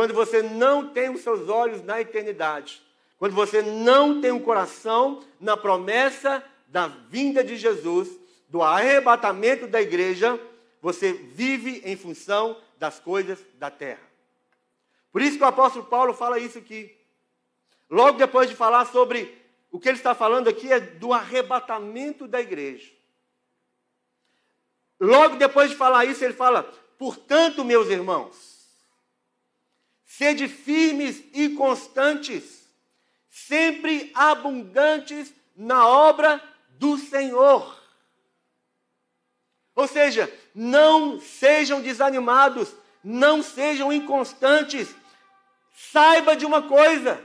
[0.00, 2.82] Quando você não tem os seus olhos na eternidade,
[3.18, 8.08] quando você não tem o um coração na promessa da vinda de Jesus,
[8.48, 10.40] do arrebatamento da igreja,
[10.80, 14.00] você vive em função das coisas da terra.
[15.12, 16.96] Por isso que o apóstolo Paulo fala isso aqui.
[17.90, 19.36] Logo depois de falar sobre
[19.70, 22.90] o que ele está falando aqui é do arrebatamento da igreja.
[24.98, 26.62] Logo depois de falar isso, ele fala:
[26.96, 28.59] portanto, meus irmãos,
[30.10, 32.68] sede firmes e constantes,
[33.30, 37.80] sempre abundantes na obra do Senhor.
[39.72, 44.92] Ou seja, não sejam desanimados, não sejam inconstantes.
[45.72, 47.24] Saiba de uma coisa: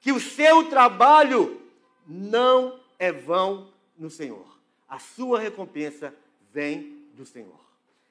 [0.00, 1.58] que o seu trabalho
[2.06, 4.60] não é vão no Senhor.
[4.86, 6.14] A sua recompensa
[6.52, 7.60] vem do Senhor.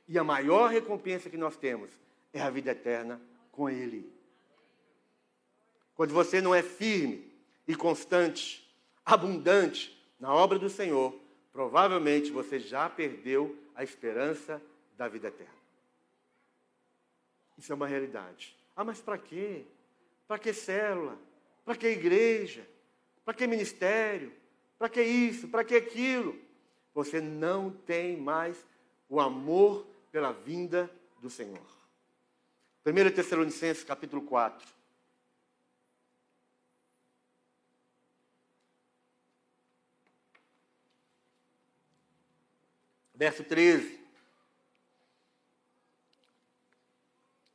[0.07, 1.91] E a maior recompensa que nós temos
[2.33, 3.21] é a vida eterna
[3.59, 4.09] com Ele.
[5.93, 7.29] Quando você não é firme
[7.67, 8.73] e constante,
[9.05, 11.13] abundante na obra do Senhor,
[11.51, 14.61] provavelmente você já perdeu a esperança
[14.95, 15.59] da vida eterna.
[17.57, 18.55] Isso é uma realidade.
[18.77, 19.65] Ah, mas para quê?
[20.25, 21.19] Para que célula?
[21.65, 22.65] Para que igreja?
[23.25, 24.31] Para que ministério?
[24.77, 25.49] Para que isso?
[25.49, 26.39] Para que aquilo?
[26.93, 28.65] Você não tem mais
[29.09, 30.89] o amor pela vinda
[31.21, 31.78] do Senhor.
[32.85, 34.67] 1 Tessalonicenses capítulo 4.
[43.13, 43.99] Verso 13.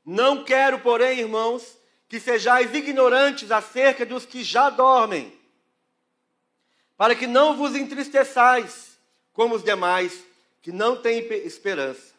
[0.05, 5.37] Não quero, porém, irmãos, que sejais ignorantes acerca dos que já dormem,
[6.97, 8.99] para que não vos entristeçais
[9.33, 10.23] como os demais
[10.61, 12.14] que não têm esperança.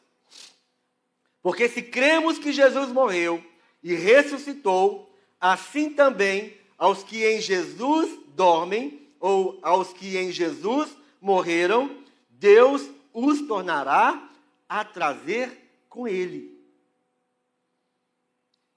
[1.46, 3.40] Porque se cremos que Jesus morreu
[3.84, 10.90] e ressuscitou, assim também aos que em Jesus dormem, ou aos que em Jesus
[11.22, 12.00] morreram,
[12.32, 14.28] Deus os tornará
[14.68, 15.56] a trazer
[15.88, 16.60] com ele.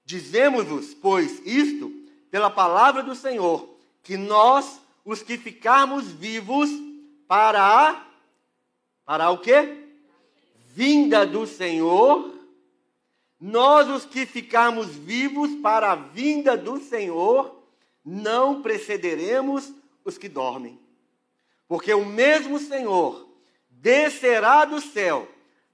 [0.05, 1.91] Dizemos-vos, pois, isto
[2.29, 3.67] pela palavra do Senhor,
[4.03, 6.69] que nós, os que ficarmos vivos,
[7.27, 8.05] para a,
[9.05, 9.87] para o quê?
[10.75, 12.37] Vinda do Senhor,
[13.39, 17.63] nós, os que ficarmos vivos para a vinda do Senhor,
[18.03, 19.71] não precederemos
[20.03, 20.79] os que dormem.
[21.67, 23.29] Porque o mesmo Senhor
[23.69, 25.27] descerá do céu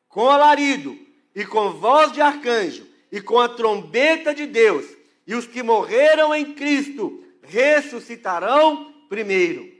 [0.08, 0.97] com alarido
[1.34, 4.86] e com voz de arcanjo e com a trombeta de Deus,
[5.25, 9.73] e os que morreram em Cristo ressuscitarão primeiro.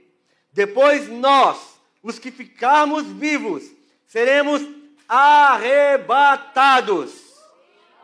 [0.52, 3.70] Depois nós, os que ficarmos vivos,
[4.06, 4.62] seremos
[5.08, 7.25] arrebatados.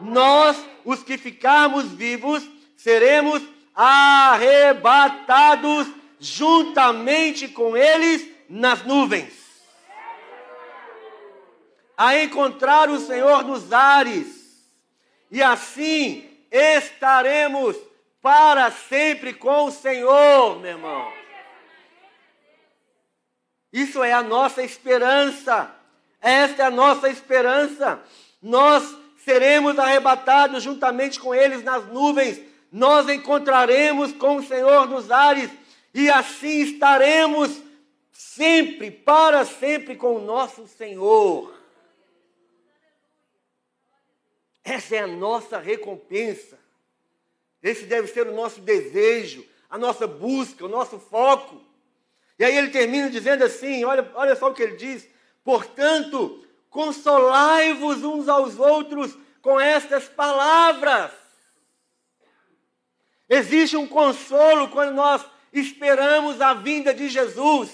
[0.03, 2.43] Nós, os que ficarmos vivos,
[2.77, 3.43] seremos
[3.75, 5.89] arrebatados
[6.19, 9.43] juntamente com eles nas nuvens
[11.97, 14.67] a encontrar o Senhor nos ares,
[15.31, 17.77] e assim estaremos
[18.21, 21.13] para sempre com o Senhor, meu irmão.
[23.73, 25.73] Isso é a nossa esperança.
[26.21, 28.03] Esta é a nossa esperança.
[28.43, 28.85] Nós
[29.25, 32.41] seremos arrebatados juntamente com eles nas nuvens.
[32.71, 35.51] Nós encontraremos com o Senhor nos ares
[35.95, 37.61] e assim estaremos
[38.11, 41.53] sempre, para sempre com o nosso Senhor.
[44.65, 46.59] Essa é a nossa recompensa.
[47.63, 51.61] Esse deve ser o nosso desejo, a nossa busca, o nosso foco.
[52.39, 55.07] E aí ele termina dizendo assim: olha, olha só o que ele diz.
[55.45, 56.42] Portanto,
[56.73, 61.13] consolai-vos uns aos outros com estas palavras.
[63.29, 67.71] Existe um consolo quando nós esperamos a vinda de Jesus.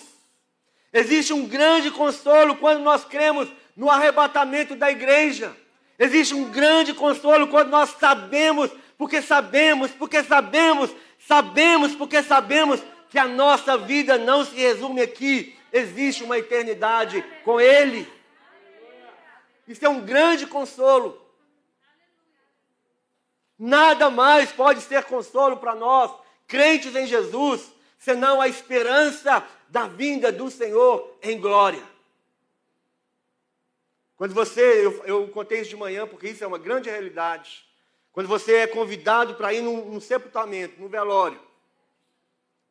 [0.92, 5.56] Existe um grande consolo quando nós cremos no arrebatamento da igreja.
[5.96, 12.80] Existe um grande consolo quando nós sabemos, porque sabemos, porque sabemos, sabemos, porque sabemos
[13.11, 15.56] que a nossa vida não se resume aqui.
[15.72, 18.17] Existe uma eternidade com Ele.
[19.68, 21.20] Isso é um grande consolo.
[23.59, 26.11] Nada mais pode ser consolo para nós,
[26.46, 31.83] crentes em Jesus, senão a esperança da vinda do Senhor em glória.
[34.16, 37.64] Quando você, eu, eu contei isso de manhã porque isso é uma grande realidade.
[38.11, 41.40] Quando você é convidado para ir num, num sepultamento, num velório,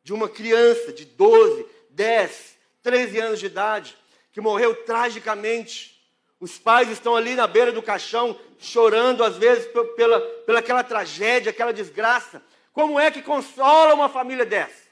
[0.02, 3.96] de uma criança de 12, 10, 13 anos de idade,
[4.32, 5.97] que morreu tragicamente.
[6.40, 11.50] Os pais estão ali na beira do caixão, chorando às vezes pela, pela aquela tragédia,
[11.50, 12.42] aquela desgraça.
[12.72, 14.88] Como é que consola uma família dessa?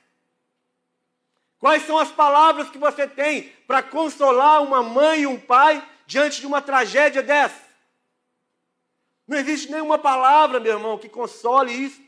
[1.59, 6.40] Quais são as palavras que você tem para consolar uma mãe e um pai diante
[6.40, 7.66] de uma tragédia dessa.
[9.26, 12.01] Não existe nenhuma palavra, meu irmão, que console isso.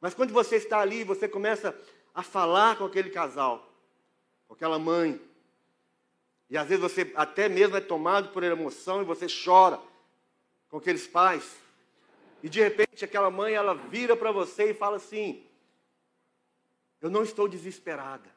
[0.00, 1.78] Mas quando você está ali, você começa
[2.14, 3.70] a falar com aquele casal,
[4.48, 5.20] com aquela mãe,
[6.52, 9.80] e às vezes você até mesmo é tomado por emoção e você chora
[10.68, 11.56] com aqueles pais.
[12.42, 15.46] E de repente aquela mãe, ela vira para você e fala assim:
[17.00, 18.28] Eu não estou desesperada,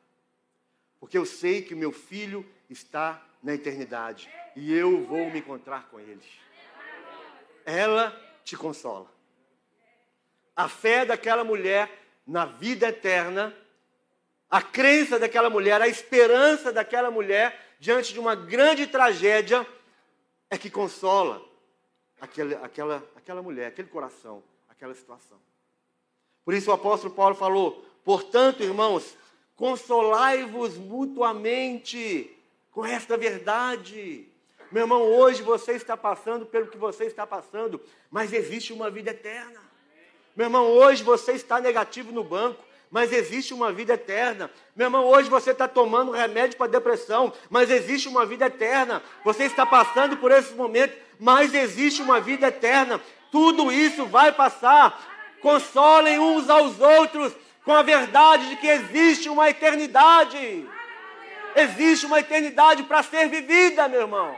[0.97, 5.99] porque eu sei que meu filho está na eternidade e eu vou me encontrar com
[5.99, 6.23] Ele.
[7.65, 9.11] Ela te consola.
[10.55, 11.91] A fé daquela mulher
[12.25, 13.53] na vida eterna
[14.49, 19.65] a crença daquela mulher, a esperança daquela mulher diante de uma grande tragédia
[20.49, 21.39] é que consola
[22.19, 25.37] aquela, aquela, aquela mulher, aquele coração, aquela situação.
[26.43, 29.15] Por isso o apóstolo Paulo falou: portanto, irmãos,
[29.55, 32.35] consolai-vos mutuamente
[32.71, 34.27] com esta verdade.
[34.71, 37.79] Meu irmão, hoje você está passando pelo que você está passando,
[38.09, 39.61] mas existe uma vida eterna.
[40.35, 42.65] Meu irmão, hoje você está negativo no banco,
[42.95, 44.49] mas existe uma vida eterna.
[44.73, 49.03] Meu irmão, hoje você está tomando remédio para depressão, mas existe uma vida eterna.
[49.25, 53.01] Você está passando por esse momento, mas existe uma vida eterna.
[53.29, 55.37] Tudo isso vai passar.
[55.41, 57.33] Consolem uns aos outros
[57.65, 60.65] com a verdade de que existe uma eternidade.
[61.53, 64.37] Existe uma eternidade para ser vivida, meu irmão.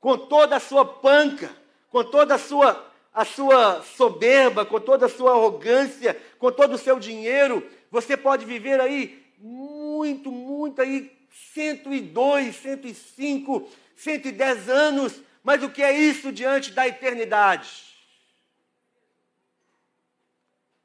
[0.00, 1.54] Com toda a sua panca,
[1.90, 6.78] com toda a sua a sua soberba, com toda a sua arrogância, com todo o
[6.78, 15.70] seu dinheiro, você pode viver aí muito, muito aí 102, 105, 110 anos, mas o
[15.70, 17.94] que é isso diante da eternidade?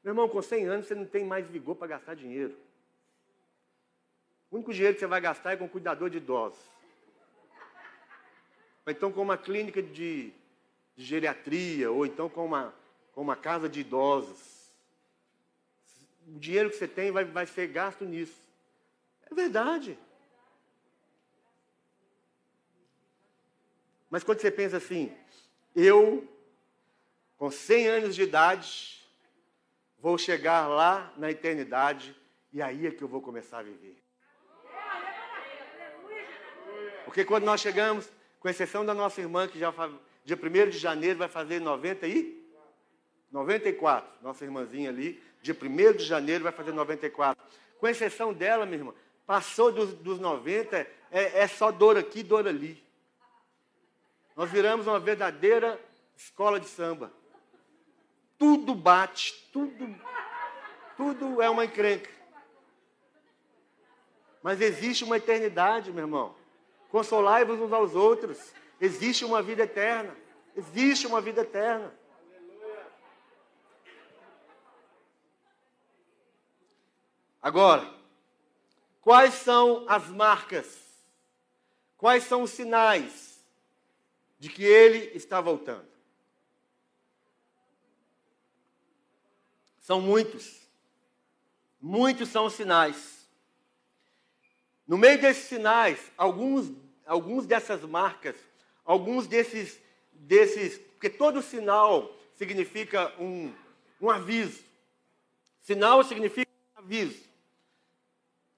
[0.04, 2.56] Meu irmão, com 100 anos você não tem mais vigor para gastar dinheiro.
[4.50, 6.58] O único dinheiro que você vai gastar é com cuidador de idosos.
[8.86, 10.32] Ou então com uma clínica de
[11.00, 12.74] de geriatria, ou então com uma,
[13.12, 14.70] com uma casa de idosos.
[16.28, 18.38] O dinheiro que você tem vai, vai ser gasto nisso.
[19.30, 19.98] É verdade.
[24.10, 25.10] Mas quando você pensa assim,
[25.74, 26.28] eu,
[27.38, 29.02] com 100 anos de idade,
[29.98, 32.14] vou chegar lá na eternidade
[32.52, 33.96] e aí é que eu vou começar a viver.
[37.06, 39.72] Porque quando nós chegamos, com exceção da nossa irmã que já
[40.24, 42.40] Dia 1 de janeiro vai fazer 90 e
[43.30, 44.10] 94.
[44.22, 47.42] Nossa irmãzinha ali, dia 1 de janeiro vai fazer 94.
[47.78, 48.94] Com exceção dela, minha irmã,
[49.26, 50.76] passou dos, dos 90,
[51.10, 52.82] é, é só dor aqui, dor ali.
[54.36, 55.80] Nós viramos uma verdadeira
[56.16, 57.12] escola de samba.
[58.38, 59.94] Tudo bate, tudo,
[60.96, 62.10] tudo é uma encrenca.
[64.42, 66.34] Mas existe uma eternidade, meu irmão.
[66.90, 68.52] Consolai-vos uns aos outros.
[68.80, 70.16] Existe uma vida eterna.
[70.56, 71.94] Existe uma vida eterna.
[77.42, 77.92] Agora,
[79.00, 80.78] quais são as marcas?
[81.96, 83.44] Quais são os sinais
[84.38, 85.88] de que ele está voltando?
[89.78, 90.60] São muitos.
[91.80, 93.28] Muitos são os sinais.
[94.86, 96.72] No meio desses sinais, alguns,
[97.06, 98.36] alguns dessas marcas
[98.90, 99.78] alguns desses,
[100.12, 103.54] desses, porque todo sinal significa um,
[104.00, 104.64] um aviso.
[105.60, 107.22] Sinal significa aviso.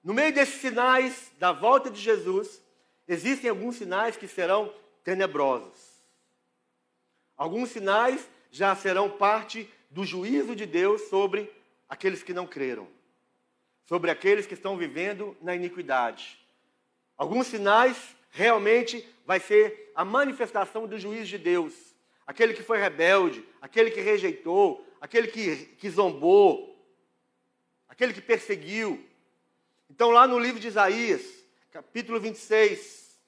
[0.03, 2.59] No meio desses sinais da volta de Jesus,
[3.07, 4.73] existem alguns sinais que serão
[5.03, 6.01] tenebrosos.
[7.37, 11.47] Alguns sinais já serão parte do juízo de Deus sobre
[11.87, 12.87] aqueles que não creram,
[13.85, 16.39] sobre aqueles que estão vivendo na iniquidade.
[17.15, 21.73] Alguns sinais realmente vai ser a manifestação do juízo de Deus.
[22.25, 26.75] Aquele que foi rebelde, aquele que rejeitou, aquele que, que zombou,
[27.87, 29.07] aquele que perseguiu.
[29.89, 31.21] Então, lá no livro de Isaías,
[31.71, 33.21] capítulo 26,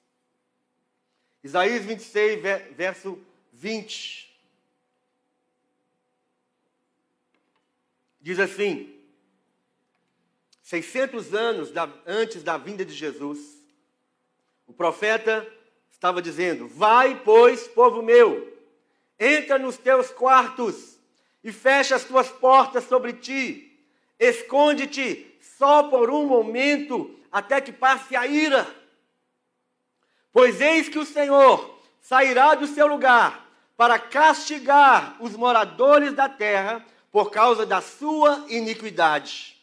[1.44, 2.40] Isaías 26,
[2.74, 4.36] verso 20,
[8.20, 8.92] diz assim:
[10.62, 13.55] 600 anos da, antes da vinda de Jesus,
[14.66, 15.46] o profeta
[15.90, 18.52] estava dizendo: Vai, pois, povo meu,
[19.18, 20.98] entra nos teus quartos
[21.42, 23.78] e fecha as tuas portas sobre ti,
[24.18, 28.66] esconde-te só por um momento, até que passe a ira.
[30.32, 33.46] Pois eis que o Senhor sairá do seu lugar
[33.76, 39.56] para castigar os moradores da terra por causa da sua iniquidade.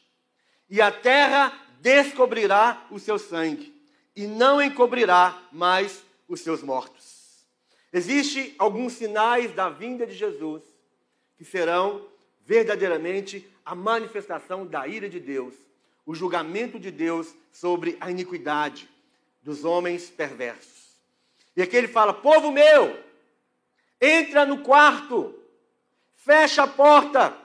[0.70, 3.73] E a terra descobrirá o seu sangue
[4.16, 7.46] e não encobrirá mais os seus mortos.
[7.92, 10.64] Existem alguns sinais da vinda de Jesus
[11.38, 12.06] que serão
[12.46, 15.54] verdadeiramente a manifestação da ira de Deus,
[16.06, 18.90] o julgamento de Deus sobre a iniquidade
[19.42, 20.98] dos homens perversos.
[21.56, 22.98] E aqui ele fala: povo meu,
[24.02, 25.38] entra no quarto,
[26.16, 27.38] fecha a porta,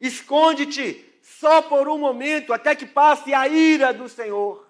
[0.00, 4.67] esconde-te só por um momento, até que passe a ira do Senhor.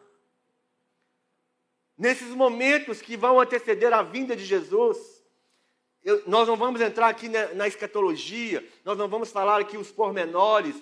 [1.98, 4.96] Nesses momentos que vão anteceder a vinda de Jesus,
[6.04, 9.90] eu, nós não vamos entrar aqui na, na escatologia, nós não vamos falar aqui os
[9.90, 10.76] pormenores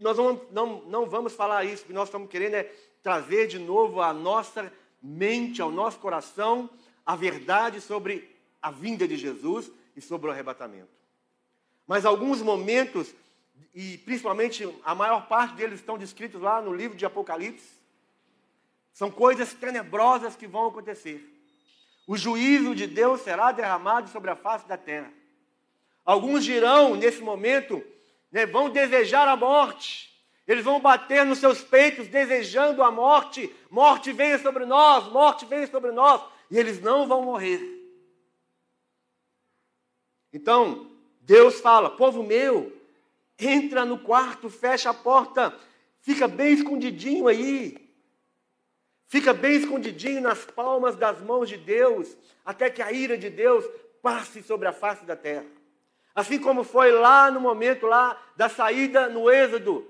[0.00, 4.00] nós não, não, não vamos falar isso, porque nós estamos querendo é trazer de novo
[4.00, 6.68] à nossa mente, ao nosso coração,
[7.04, 10.88] a verdade sobre a vinda de Jesus e sobre o arrebatamento.
[11.86, 13.14] Mas alguns momentos,
[13.74, 17.79] e principalmente a maior parte deles estão descritos lá no livro de Apocalipse,
[18.92, 21.26] são coisas tenebrosas que vão acontecer.
[22.06, 25.12] O juízo de Deus será derramado sobre a face da terra.
[26.04, 27.82] Alguns dirão, nesse momento,
[28.32, 30.10] né, vão desejar a morte.
[30.46, 33.54] Eles vão bater nos seus peitos, desejando a morte.
[33.70, 36.20] Morte venha sobre nós, morte venha sobre nós.
[36.50, 37.60] E eles não vão morrer.
[40.32, 42.76] Então, Deus fala: povo meu,
[43.38, 45.56] entra no quarto, fecha a porta,
[46.00, 47.89] fica bem escondidinho aí.
[49.10, 53.68] Fica bem escondidinho nas palmas das mãos de Deus, até que a ira de Deus
[54.00, 55.46] passe sobre a face da terra.
[56.14, 59.84] Assim como foi lá no momento lá da saída no Êxodo,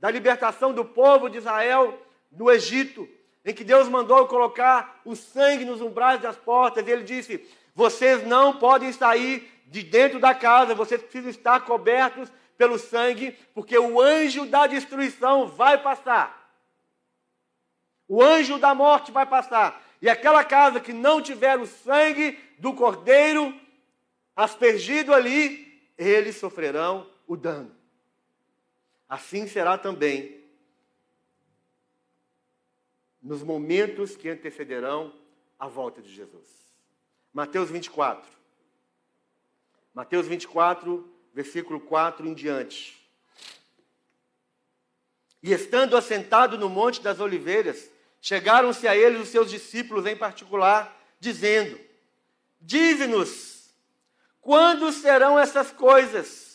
[0.00, 2.02] da libertação do povo de Israel
[2.32, 3.08] do Egito,
[3.44, 8.26] em que Deus mandou colocar o sangue nos umbrais das portas, e ele disse: Vocês
[8.26, 14.00] não podem sair de dentro da casa, vocês precisam estar cobertos pelo sangue, porque o
[14.00, 16.37] anjo da destruição vai passar.
[18.08, 19.84] O anjo da morte vai passar.
[20.00, 23.54] E aquela casa que não tiver o sangue do cordeiro
[24.34, 27.74] aspergido ali, eles sofrerão o dano.
[29.08, 30.38] Assim será também
[33.20, 35.12] nos momentos que antecederão
[35.58, 36.46] a volta de Jesus.
[37.32, 38.30] Mateus 24.
[39.92, 42.96] Mateus 24, versículo 4 em diante.
[45.42, 47.90] E estando assentado no Monte das Oliveiras,
[48.20, 51.78] chegaram-se a ele os seus discípulos em particular, dizendo:
[52.60, 53.70] Dize-nos,
[54.40, 56.48] quando serão essas coisas?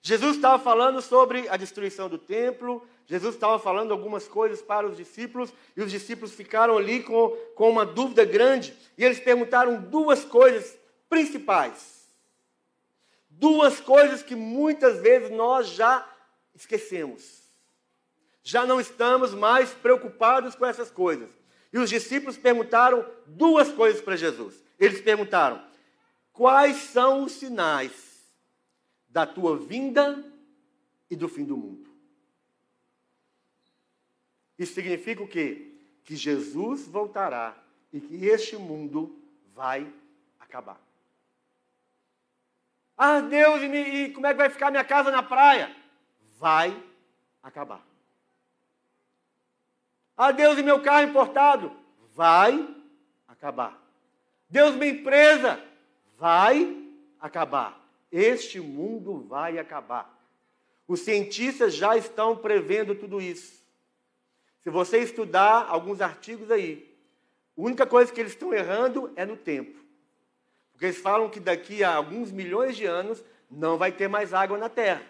[0.00, 4.96] Jesus estava falando sobre a destruição do templo, Jesus estava falando algumas coisas para os
[4.96, 10.24] discípulos, e os discípulos ficaram ali com, com uma dúvida grande, e eles perguntaram duas
[10.24, 10.76] coisas
[11.08, 12.02] principais.
[13.28, 16.08] Duas coisas que muitas vezes nós já
[16.54, 17.41] esquecemos.
[18.42, 21.30] Já não estamos mais preocupados com essas coisas.
[21.72, 24.62] E os discípulos perguntaram duas coisas para Jesus.
[24.78, 25.64] Eles perguntaram:
[26.32, 28.30] quais são os sinais
[29.08, 30.24] da tua vinda
[31.10, 31.90] e do fim do mundo?
[34.58, 35.72] Isso significa o quê?
[36.04, 37.56] Que Jesus voltará
[37.92, 39.18] e que este mundo
[39.54, 39.90] vai
[40.38, 40.80] acabar.
[42.96, 45.74] Ah, Deus, e, como é que vai ficar minha casa na praia?
[46.38, 46.80] Vai
[47.42, 47.91] acabar.
[50.24, 51.72] Ah, Deus, e meu carro importado?
[52.14, 52.64] Vai
[53.26, 53.76] acabar.
[54.48, 55.60] Deus, minha empresa?
[56.16, 56.80] Vai
[57.18, 57.84] acabar.
[58.12, 60.16] Este mundo vai acabar.
[60.86, 63.64] Os cientistas já estão prevendo tudo isso.
[64.60, 66.88] Se você estudar alguns artigos aí,
[67.58, 69.76] a única coisa que eles estão errando é no tempo.
[70.70, 74.56] Porque eles falam que daqui a alguns milhões de anos não vai ter mais água
[74.56, 75.02] na Terra.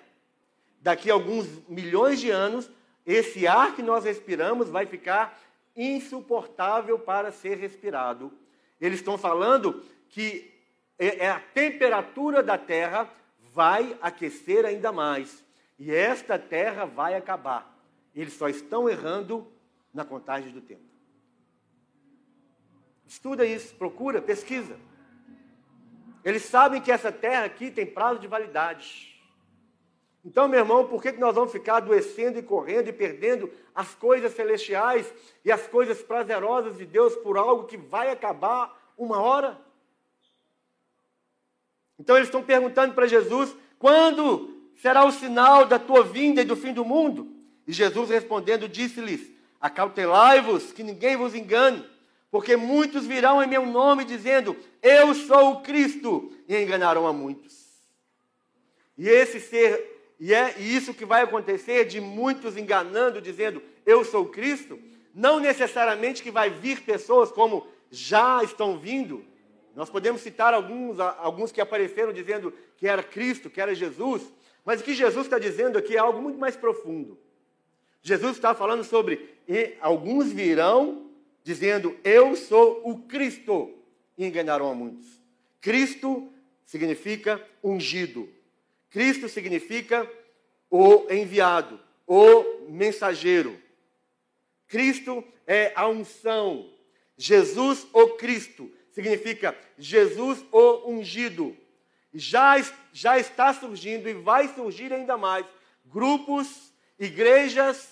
[0.80, 2.70] Daqui a alguns milhões de anos,
[3.06, 5.38] esse ar que nós respiramos vai ficar
[5.76, 8.32] insuportável para ser respirado.
[8.80, 10.52] Eles estão falando que
[10.98, 13.08] é, é a temperatura da Terra
[13.52, 15.44] vai aquecer ainda mais.
[15.78, 17.76] E esta Terra vai acabar.
[18.14, 19.50] Eles só estão errando
[19.92, 20.92] na contagem do tempo.
[23.06, 24.78] Estuda isso, procura, pesquisa.
[26.24, 29.11] Eles sabem que essa terra aqui tem prazo de validade.
[30.24, 34.32] Então, meu irmão, por que nós vamos ficar adoecendo e correndo e perdendo as coisas
[34.34, 35.12] celestiais
[35.44, 39.60] e as coisas prazerosas de Deus por algo que vai acabar uma hora?
[41.98, 46.56] Então, eles estão perguntando para Jesus: quando será o sinal da tua vinda e do
[46.56, 47.34] fim do mundo?
[47.66, 49.28] E Jesus respondendo, disse-lhes:
[49.60, 51.84] Acautelai-vos, que ninguém vos engane
[52.32, 57.52] porque muitos virão em meu nome dizendo: Eu sou o Cristo, e enganarão a muitos.
[58.96, 59.91] E esse ser,
[60.24, 64.78] e é isso que vai acontecer de muitos enganando, dizendo: Eu sou Cristo,
[65.12, 69.24] não necessariamente que vai vir pessoas como já estão vindo.
[69.74, 74.22] Nós podemos citar alguns, alguns que apareceram dizendo que era Cristo, que era Jesus,
[74.64, 77.18] mas o que Jesus está dizendo aqui é algo muito mais profundo.
[78.00, 79.28] Jesus está falando sobre
[79.80, 81.10] alguns virão
[81.42, 83.74] dizendo: Eu sou o Cristo,
[84.16, 85.20] e enganaram a muitos.
[85.60, 86.32] Cristo
[86.64, 88.28] significa ungido.
[88.92, 90.08] Cristo significa
[90.70, 93.58] o enviado, o mensageiro.
[94.68, 96.70] Cristo é a unção.
[97.16, 101.56] Jesus, o Cristo, significa Jesus, o ungido.
[102.12, 102.56] Já,
[102.92, 105.46] já está surgindo e vai surgir ainda mais
[105.86, 107.88] grupos igrejas,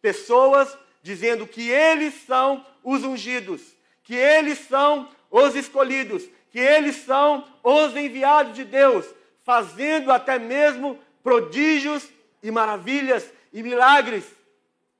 [0.00, 3.62] pessoas dizendo que eles são os ungidos,
[4.04, 9.04] que eles são os escolhidos, que eles são os enviados de Deus,
[9.46, 12.10] fazendo até mesmo prodígios
[12.42, 14.28] e maravilhas e milagres,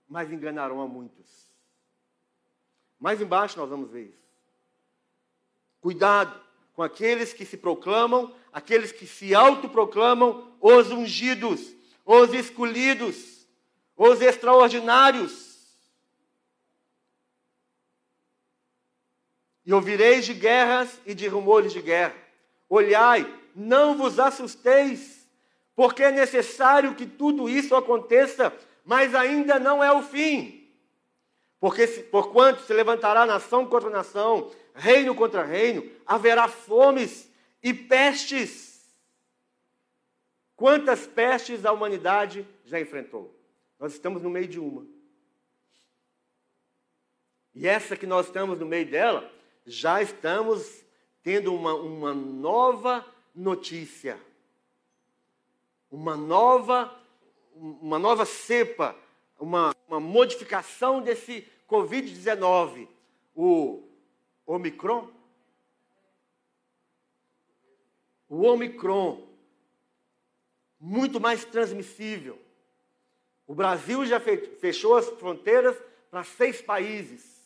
[0.09, 1.27] mas enganaram a muitos.
[3.01, 4.25] Mais embaixo nós vamos ver isso.
[5.81, 6.41] Cuidado
[6.75, 11.75] com aqueles que se proclamam, aqueles que se autoproclamam os ungidos,
[12.05, 13.49] os escolhidos,
[13.97, 15.57] os extraordinários.
[19.65, 22.15] E ouvireis de guerras e de rumores de guerra.
[22.69, 23.27] Olhai,
[23.57, 25.27] não vos assusteis,
[25.75, 28.55] porque é necessário que tudo isso aconteça,
[28.85, 30.71] mas ainda não é o fim.
[31.59, 37.33] Porque se, porquanto se levantará nação contra nação, reino contra reino, haverá fomes
[37.63, 38.95] e pestes.
[40.55, 43.35] Quantas pestes a humanidade já enfrentou?
[43.81, 44.87] Nós estamos no meio de uma.
[47.55, 49.31] E essa que nós estamos no meio dela,
[49.65, 50.85] já estamos
[51.23, 53.05] tendo uma, uma nova
[53.37, 54.19] notícia.
[55.91, 56.93] Uma nova,
[57.55, 58.97] uma nova cepa,
[59.39, 62.89] uma, uma modificação desse Covid-19,
[63.35, 63.83] o
[64.47, 65.11] Omicron.
[68.29, 69.25] O Omicron,
[70.81, 72.41] muito mais transmissível.
[73.47, 75.77] O Brasil já fechou as fronteiras
[76.11, 77.37] para seis países.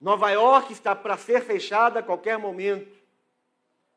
[0.00, 2.95] Nova York está para ser fechada a qualquer momento,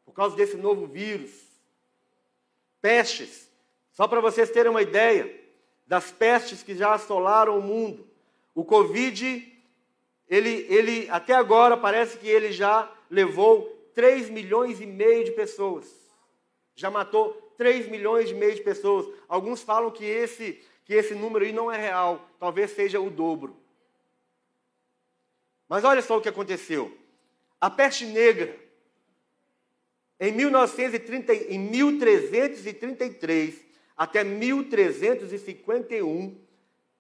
[0.10, 1.30] por causa desse novo vírus.
[2.82, 3.48] Pestes.
[3.92, 5.40] Só para vocês terem uma ideia
[5.86, 8.08] das pestes que já assolaram o mundo.
[8.56, 9.62] O Covid,
[10.28, 15.86] ele, ele até agora parece que ele já levou 3 milhões e meio de pessoas.
[16.74, 19.06] Já matou 3 milhões e meio de pessoas.
[19.28, 20.54] Alguns falam que esse,
[20.86, 23.56] que esse número aí não é real, talvez seja o dobro.
[25.68, 26.98] Mas olha só o que aconteceu.
[27.62, 28.69] A peste negra,
[30.20, 36.36] em, 1930, em 1333 até 1351,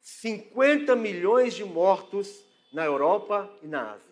[0.02, 4.10] 50 milhões de mortos na Europa e na Ásia.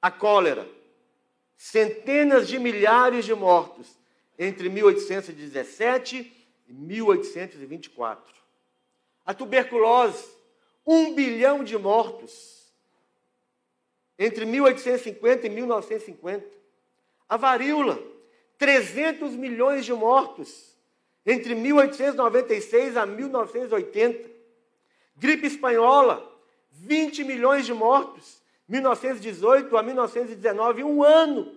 [0.00, 0.68] A cólera,
[1.56, 3.96] centenas de milhares de mortos
[4.38, 6.32] entre 1817
[6.68, 8.34] e 1824.
[9.26, 10.24] A tuberculose,
[10.86, 12.72] um bilhão de mortos
[14.18, 16.57] entre 1850 e 1950.
[17.28, 18.02] A varíola,
[18.56, 20.76] 300 milhões de mortos
[21.26, 24.30] entre 1896 a 1980.
[25.16, 26.26] Gripe espanhola,
[26.70, 31.54] 20 milhões de mortos, 1918 a 1919, um ano.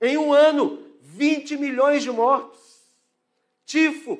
[0.00, 2.60] Em um ano, 20 milhões de mortos.
[3.64, 4.18] Tifo,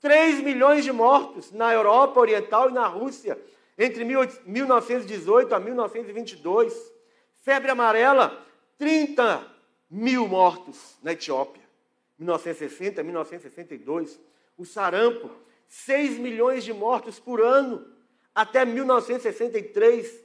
[0.00, 3.40] 3 milhões de mortos na Europa Oriental e na Rússia,
[3.78, 6.92] entre 1918 a 1922.
[7.42, 8.45] Febre amarela,
[8.78, 9.46] 30
[9.90, 11.62] mil mortos na Etiópia.
[12.18, 14.20] 1960, 1962.
[14.56, 15.30] O sarampo,
[15.68, 17.86] 6 milhões de mortos por ano
[18.34, 20.24] até 1963.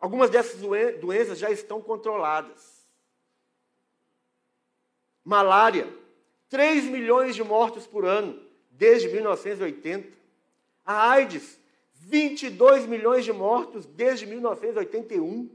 [0.00, 0.60] Algumas dessas
[1.00, 2.86] doenças já estão controladas.
[5.24, 5.92] Malária,
[6.48, 8.40] 3 milhões de mortos por ano
[8.70, 10.16] desde 1980.
[10.84, 11.58] A AIDS,
[11.94, 15.50] 22 milhões de mortos desde 1981.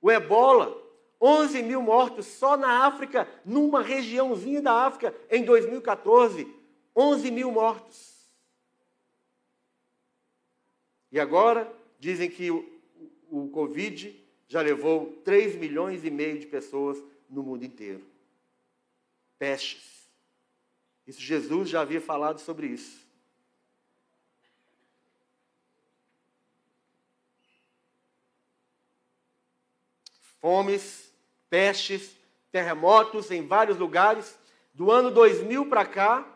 [0.00, 0.87] O ebola,
[1.20, 6.46] 11 mil mortos só na África, numa regiãozinha da África, em 2014.
[6.94, 8.18] 11 mil mortos.
[11.10, 12.68] E agora dizem que o,
[13.30, 14.14] o Covid
[14.48, 18.04] já levou 3 milhões e meio de pessoas no mundo inteiro.
[19.38, 20.08] Pestes.
[21.06, 23.06] Isso Jesus já havia falado sobre isso.
[30.40, 31.07] Fomes,
[31.50, 32.16] pestes,
[32.50, 34.38] terremotos em vários lugares.
[34.74, 36.26] Do ano 2000 para cá,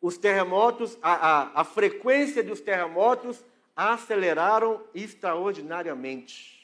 [0.00, 3.42] os terremotos, a, a, a frequência dos terremotos
[3.74, 6.60] aceleraram extraordinariamente.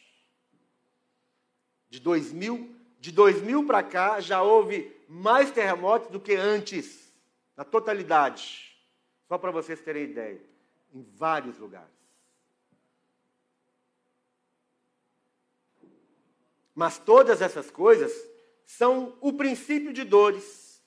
[1.89, 7.11] De 2000, de 2000 para cá já houve mais terremotos do que antes,
[7.57, 8.77] na totalidade.
[9.27, 10.41] Só para vocês terem ideia,
[10.93, 11.98] em vários lugares.
[16.79, 18.13] Mas todas essas coisas
[18.65, 20.81] são o princípio de dores.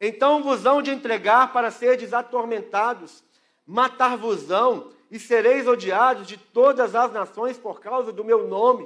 [0.00, 3.24] Então vos hão de entregar para serdes atormentados,
[3.66, 8.84] matar-vos-ão e sereis odiados de todas as nações por causa do meu nome.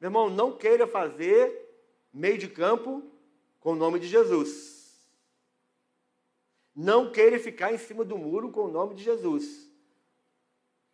[0.00, 1.68] Meu irmão, não queira fazer
[2.14, 3.02] meio de campo
[3.58, 4.96] com o nome de Jesus.
[6.72, 9.68] Não queira ficar em cima do muro com o nome de Jesus.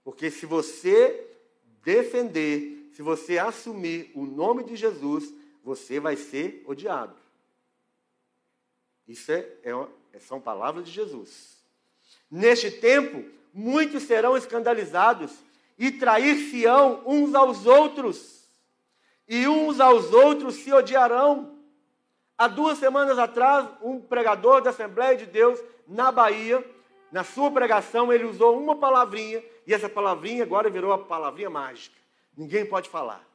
[0.02, 1.36] Porque se você
[1.82, 5.30] defender, se você assumir o nome de Jesus,
[5.62, 7.14] você vai ser odiado.
[9.06, 9.46] Isso é,
[10.14, 11.62] é, são palavras de Jesus.
[12.30, 13.22] Neste tempo,
[13.52, 15.30] muitos serão escandalizados
[15.78, 18.48] e trair-se-ão uns aos outros,
[19.28, 21.54] e uns aos outros se odiarão.
[22.38, 26.64] Há duas semanas atrás, um pregador da Assembleia de Deus na Bahia,
[27.12, 32.05] na sua pregação, ele usou uma palavrinha, e essa palavrinha agora virou a palavrinha mágica.
[32.36, 33.26] Ninguém pode falar.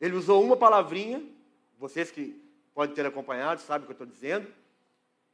[0.00, 1.22] Ele usou uma palavrinha,
[1.78, 2.40] vocês que
[2.74, 4.52] podem ter acompanhado sabem o que eu estou dizendo,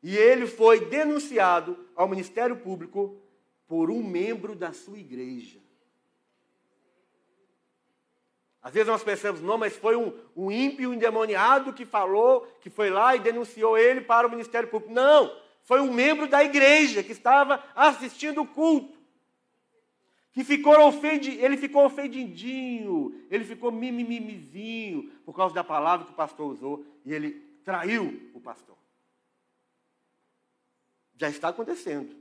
[0.03, 3.21] e ele foi denunciado ao Ministério Público
[3.67, 5.59] por um membro da sua igreja.
[8.63, 12.91] Às vezes nós pensamos, não, mas foi um, um ímpio endemoniado que falou, que foi
[12.91, 14.93] lá e denunciou ele para o Ministério Público.
[14.93, 18.96] Não, foi um membro da igreja que estava assistindo o culto.
[20.37, 26.15] Que ficou ofendido, ele ficou ofendidinho, ele ficou mimimizinho por causa da palavra que o
[26.15, 27.31] pastor usou e ele
[27.65, 28.77] traiu o pastor.
[31.17, 32.15] Já está acontecendo.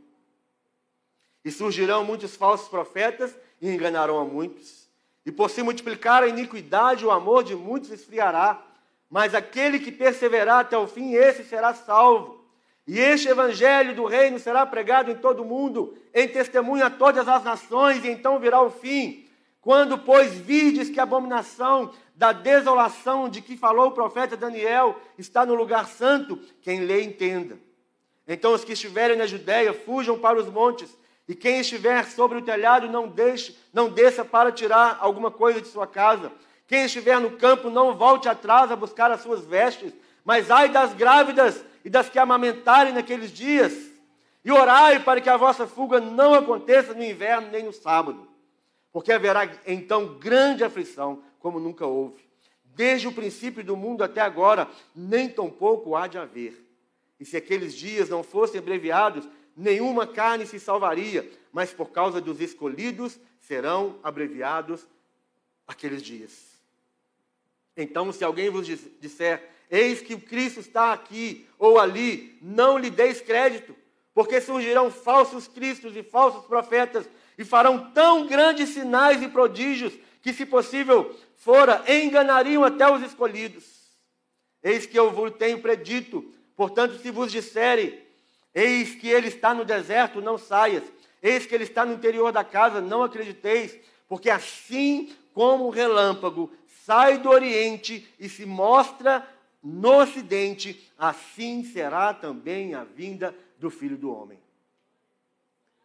[1.44, 4.90] E surgirão muitos falsos profetas e enganarão a muitos.
[5.26, 8.66] E por se multiplicar a iniquidade, o amor de muitos esfriará.
[9.10, 12.35] Mas aquele que perseverar até o fim, esse será salvo.
[12.88, 17.28] E este evangelho do reino será pregado em todo o mundo, em testemunho a todas
[17.28, 19.28] as nações, e então virá o fim.
[19.60, 25.44] Quando, pois, vides que a abominação da desolação de que falou o profeta Daniel está
[25.44, 27.58] no lugar santo, quem lê entenda.
[28.28, 30.96] Então os que estiverem na Judéia fujam para os montes,
[31.28, 35.68] e quem estiver sobre o telhado não deixe, não desça para tirar alguma coisa de
[35.68, 36.32] sua casa.
[36.68, 39.92] Quem estiver no campo não volte atrás a buscar as suas vestes,
[40.24, 43.74] mas ai das grávidas e das que amamentarem naqueles dias.
[44.44, 48.28] E orai para que a vossa fuga não aconteça no inverno nem no sábado,
[48.92, 52.26] porque haverá então grande aflição, como nunca houve.
[52.64, 56.62] Desde o princípio do mundo até agora, nem tampouco há de haver.
[57.20, 62.42] E se aqueles dias não fossem abreviados, nenhuma carne se salvaria, mas por causa dos
[62.42, 64.86] escolhidos serão abreviados
[65.68, 66.56] aqueles dias.
[67.78, 68.68] Então, se alguém vos
[69.00, 73.76] disser, eis que o Cristo está aqui ou ali, não lhe deis crédito,
[74.14, 77.08] porque surgirão falsos cristos e falsos profetas
[77.38, 83.64] e farão tão grandes sinais e prodígios que, se possível fora, enganariam até os escolhidos.
[84.64, 88.06] Eis que eu vos tenho predito, portanto, se vos disserem,
[88.56, 90.84] Eis que ele está no deserto, não saias.
[91.22, 96.50] Eis que ele está no interior da casa, não acrediteis, porque assim como o relâmpago
[96.86, 99.28] sai do oriente e se mostra
[99.66, 104.40] no ocidente, assim será também a vinda do filho do homem.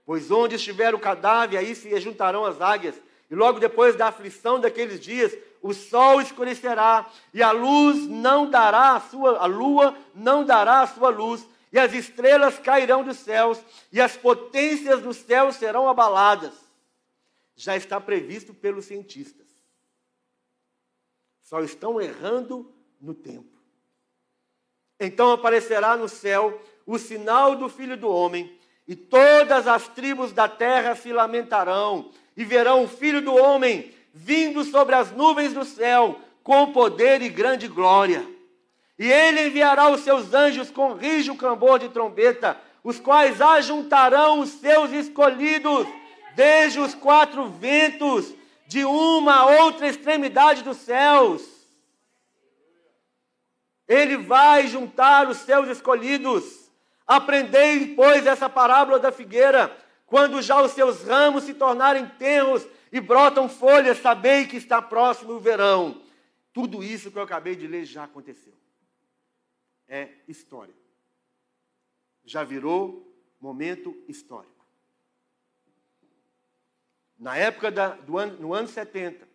[0.05, 3.01] Pois onde estiver o cadáver, aí se juntarão as águias,
[3.31, 8.97] e logo depois da aflição daqueles dias, o sol escurecerá, e a luz não dará
[8.97, 13.59] a sua, a lua não dará a sua luz, e as estrelas cairão dos céus,
[13.91, 16.53] e as potências dos céus serão abaladas.
[17.57, 19.47] Já está previsto pelos cientistas.
[21.43, 22.71] Só estão errando
[23.01, 23.60] no tempo.
[25.01, 28.53] Então aparecerá no céu o sinal do Filho do Homem,
[28.87, 34.65] e todas as tribos da terra se lamentarão, e verão o Filho do Homem vindo
[34.65, 38.27] sobre as nuvens do céu, com poder e grande glória.
[38.99, 44.51] E ele enviará os seus anjos com rijo cambor de trombeta, os quais ajuntarão os
[44.51, 45.87] seus escolhidos
[46.35, 48.35] desde os quatro ventos,
[48.67, 51.43] de uma a outra extremidade dos céus.
[53.91, 56.71] Ele vai juntar os seus escolhidos.
[57.05, 59.77] Aprendei, pois, essa parábola da figueira.
[60.07, 65.33] Quando já os seus ramos se tornarem tenros e brotam folhas, sabei que está próximo
[65.33, 66.01] o verão.
[66.53, 68.55] Tudo isso que eu acabei de ler já aconteceu
[69.89, 70.75] é história.
[72.25, 74.65] Já virou momento histórico.
[77.19, 79.29] Na época da, do ano, no ano 70,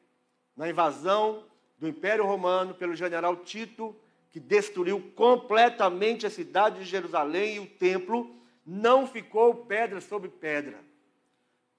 [0.56, 1.46] na invasão
[1.78, 3.94] do Império Romano pelo general Tito,
[4.36, 10.78] que destruiu completamente a cidade de Jerusalém e o templo, não ficou pedra sobre pedra.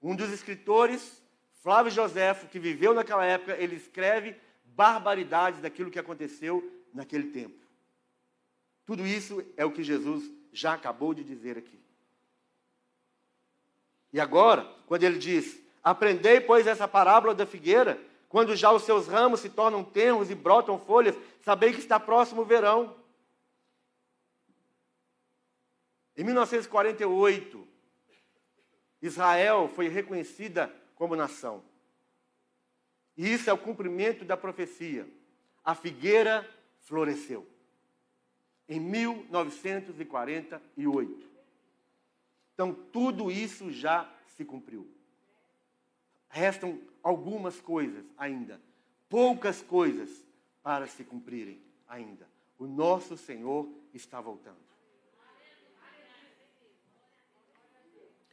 [0.01, 1.21] Um dos escritores,
[1.61, 4.35] Flávio Joséfo, que viveu naquela época, ele escreve
[4.65, 7.63] barbaridades daquilo que aconteceu naquele tempo.
[8.87, 11.79] Tudo isso é o que Jesus já acabou de dizer aqui.
[14.11, 19.07] E agora, quando ele diz: Aprendei, pois, essa parábola da figueira, quando já os seus
[19.07, 22.95] ramos se tornam tenros e brotam folhas, sabei que está próximo o verão.
[26.15, 27.67] Em 1948,
[29.01, 31.63] Israel foi reconhecida como nação.
[33.15, 35.07] E isso é o cumprimento da profecia.
[35.63, 36.45] A figueira
[36.81, 37.47] floresceu.
[38.67, 41.27] Em 1948.
[42.53, 44.85] Então, tudo isso já se cumpriu.
[46.27, 48.59] Restam algumas coisas ainda,
[49.07, 50.09] poucas coisas
[50.61, 52.27] para se cumprirem ainda.
[52.59, 54.57] O nosso Senhor está voltando.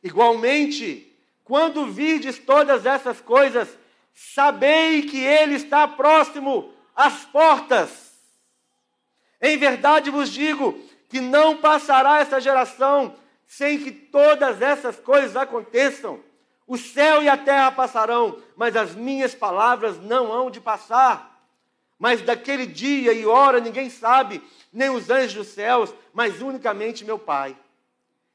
[0.02, 3.78] Igualmente, quando vides todas essas coisas,
[4.12, 8.12] sabei que Ele está próximo às portas.
[9.40, 10.72] Em verdade vos digo
[11.08, 13.14] que não passará essa geração
[13.46, 16.18] sem que todas essas coisas aconteçam.
[16.66, 21.34] O céu e a terra passarão, mas as minhas palavras não hão de passar.
[21.98, 24.42] Mas daquele dia e hora ninguém sabe,
[24.72, 27.56] nem os anjos dos céus, mas unicamente meu Pai.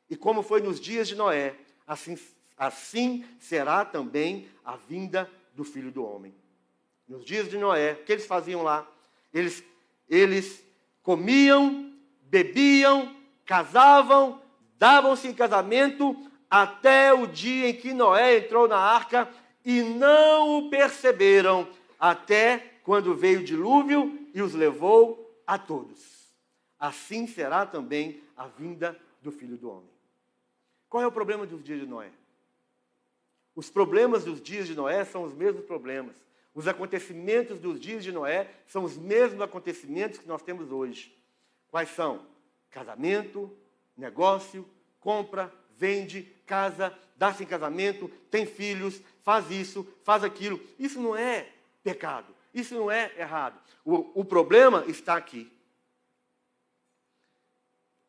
[0.10, 1.56] E como foi nos dias de Noé,
[1.86, 2.18] assim,
[2.58, 6.34] assim será também a vinda do Filho do Homem.
[7.08, 8.88] Nos dias de Noé, o que eles faziam lá?
[9.34, 9.64] Eles,
[10.08, 10.64] eles
[11.02, 13.16] comiam, bebiam,
[13.46, 14.42] casavam,
[14.78, 19.30] davam-se em casamento até o dia em que Noé entrou na arca
[19.64, 21.68] e não o perceberam,
[22.00, 26.34] até quando veio o dilúvio e os levou a todos.
[26.80, 29.90] Assim será também a vinda do Filho do Homem.
[30.90, 32.10] Qual é o problema dos dias de Noé?
[33.56, 36.16] Os problemas dos dias de Noé são os mesmos problemas.
[36.56, 41.16] Os acontecimentos dos dias de Noé são os mesmos acontecimentos que nós temos hoje.
[41.70, 42.26] Quais são?
[42.72, 43.56] Casamento,
[43.96, 44.66] negócio,
[45.00, 50.60] compra, vende, casa, dá-se em casamento, tem filhos, faz isso, faz aquilo.
[50.80, 51.48] Isso não é
[51.84, 53.62] pecado, isso não é errado.
[53.86, 55.52] O, o problema está aqui.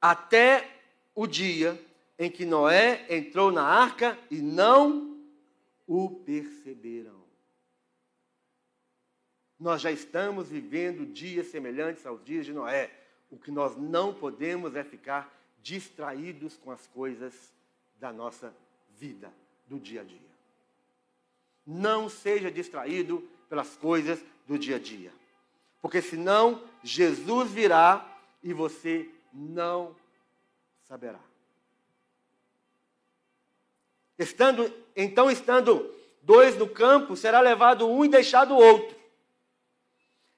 [0.00, 0.66] Até
[1.14, 1.78] o dia
[2.18, 5.18] em que Noé entrou na arca e não
[5.86, 7.20] o perceberam.
[9.58, 12.90] Nós já estamos vivendo dias semelhantes aos dias de Noé.
[13.30, 15.30] O que nós não podemos é ficar
[15.62, 17.52] distraídos com as coisas
[18.00, 18.52] da nossa
[18.88, 19.30] vida,
[19.66, 20.18] do dia a dia.
[21.66, 25.12] Não seja distraído pelas coisas do dia a dia.
[25.82, 28.06] Porque senão Jesus virá
[28.42, 29.94] e você não
[30.84, 31.20] saberá.
[34.18, 38.98] Estando, então, estando dois no campo, será levado um e deixado o outro.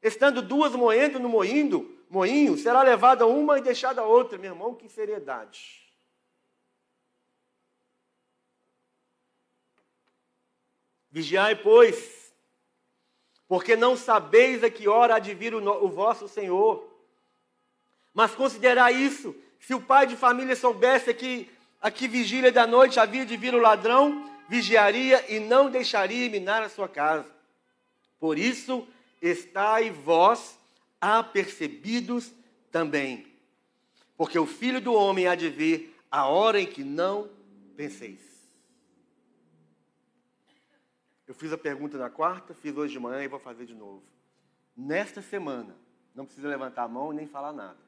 [0.03, 4.37] Estando duas moendo no moinho, moinho, será levada uma e deixada a outra.
[4.37, 5.82] Meu irmão, que seriedade.
[11.13, 12.33] Vigiai, pois,
[13.47, 16.91] porque não sabeis a que hora há de vir o, o vosso Senhor.
[18.15, 21.51] Mas considerai isso: se o pai de família soubesse que
[21.83, 26.63] a que vigília da noite havia de vir o ladrão, vigiaria e não deixaria minar
[26.63, 27.27] a sua casa.
[28.19, 28.87] Por isso,
[29.21, 30.59] estai vós
[30.99, 32.33] apercebidos
[32.71, 33.27] também.
[34.17, 37.29] Porque o filho do homem há de vir a hora em que não
[37.77, 38.32] penseis.
[41.33, 44.03] Eu fiz a pergunta na quarta, fiz hoje de manhã e vou fazer de novo.
[44.76, 45.74] Nesta semana,
[46.14, 47.78] não precisa levantar a mão nem falar nada.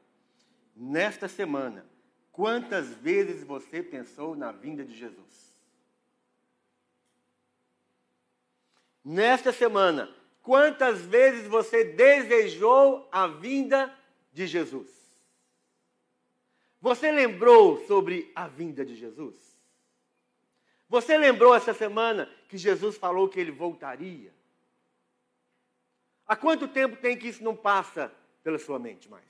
[0.75, 1.85] Nesta semana,
[2.33, 5.55] quantas vezes você pensou na vinda de Jesus?
[9.05, 10.09] Nesta semana,
[10.45, 13.91] Quantas vezes você desejou a vinda
[14.31, 14.91] de Jesus?
[16.83, 19.35] Você lembrou sobre a vinda de Jesus?
[20.87, 24.33] Você lembrou essa semana que Jesus falou que ele voltaria?
[26.25, 29.25] Há quanto tempo tem que isso não passa pela sua mente mais?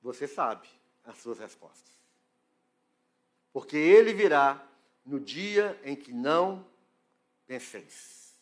[0.00, 0.68] Você sabe
[1.04, 1.92] as suas respostas.
[3.52, 4.64] Porque ele virá
[5.04, 6.64] no dia em que não
[7.44, 8.38] penseis.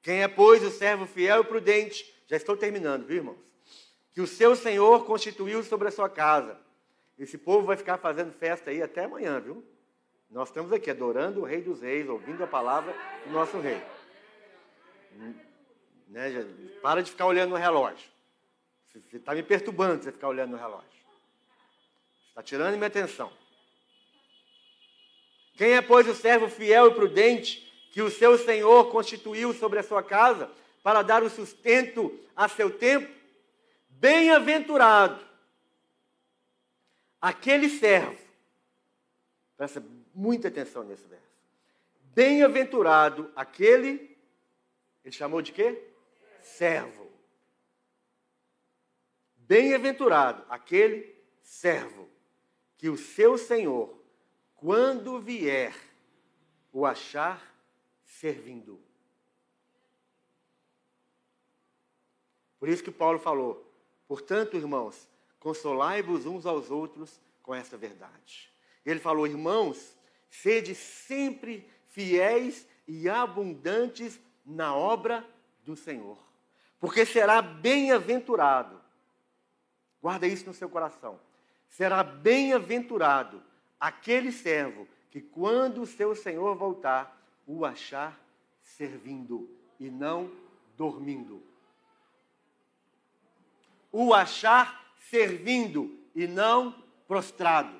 [0.00, 2.14] Quem é, pois, o servo fiel e prudente?
[2.28, 3.38] Já estou terminando, viu, irmãos?
[4.12, 6.56] Que o seu Senhor constituiu sobre a sua casa.
[7.18, 9.64] Esse povo vai ficar fazendo festa aí até amanhã, viu?
[10.30, 12.94] Nós estamos aqui adorando o Rei dos Reis, ouvindo a palavra
[13.26, 13.82] do nosso Rei.
[16.06, 16.32] Né,
[16.80, 18.08] para de ficar olhando no relógio.
[18.86, 20.88] Você está me perturbando você ficar olhando no relógio.
[22.28, 23.32] Está tirando minha atenção.
[25.54, 29.82] Quem é, pois, o servo fiel e prudente que o seu Senhor constituiu sobre a
[29.82, 30.50] sua casa
[30.82, 33.12] para dar o sustento a seu tempo,
[33.88, 35.22] bem-aventurado
[37.20, 38.18] aquele servo.
[40.14, 41.30] Muita atenção nesse verso.
[42.14, 44.16] Bem-aventurado aquele,
[45.04, 45.82] ele chamou de quê?
[46.40, 47.10] Servo.
[49.36, 52.08] Bem-aventurado aquele servo
[52.76, 53.94] que o seu senhor,
[54.54, 55.74] quando vier,
[56.72, 57.54] o achar
[58.04, 58.80] servindo.
[62.58, 63.66] Por isso que Paulo falou:
[64.06, 65.08] portanto, irmãos,
[65.38, 68.52] consolai-vos uns aos outros com essa verdade.
[68.84, 69.96] Ele falou: irmãos,
[70.30, 75.28] sede sempre fiéis e abundantes na obra
[75.64, 76.18] do Senhor,
[76.78, 78.80] porque será bem-aventurado.
[80.00, 81.20] Guarda isso no seu coração.
[81.68, 83.42] Será bem-aventurado
[83.78, 88.18] aquele servo que, quando o seu Senhor voltar, o achar
[88.62, 90.30] servindo e não
[90.76, 91.42] dormindo.
[93.92, 96.72] O achar servindo e não
[97.06, 97.79] prostrado.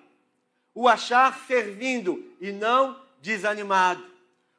[0.75, 4.05] O achar servindo e não desanimado.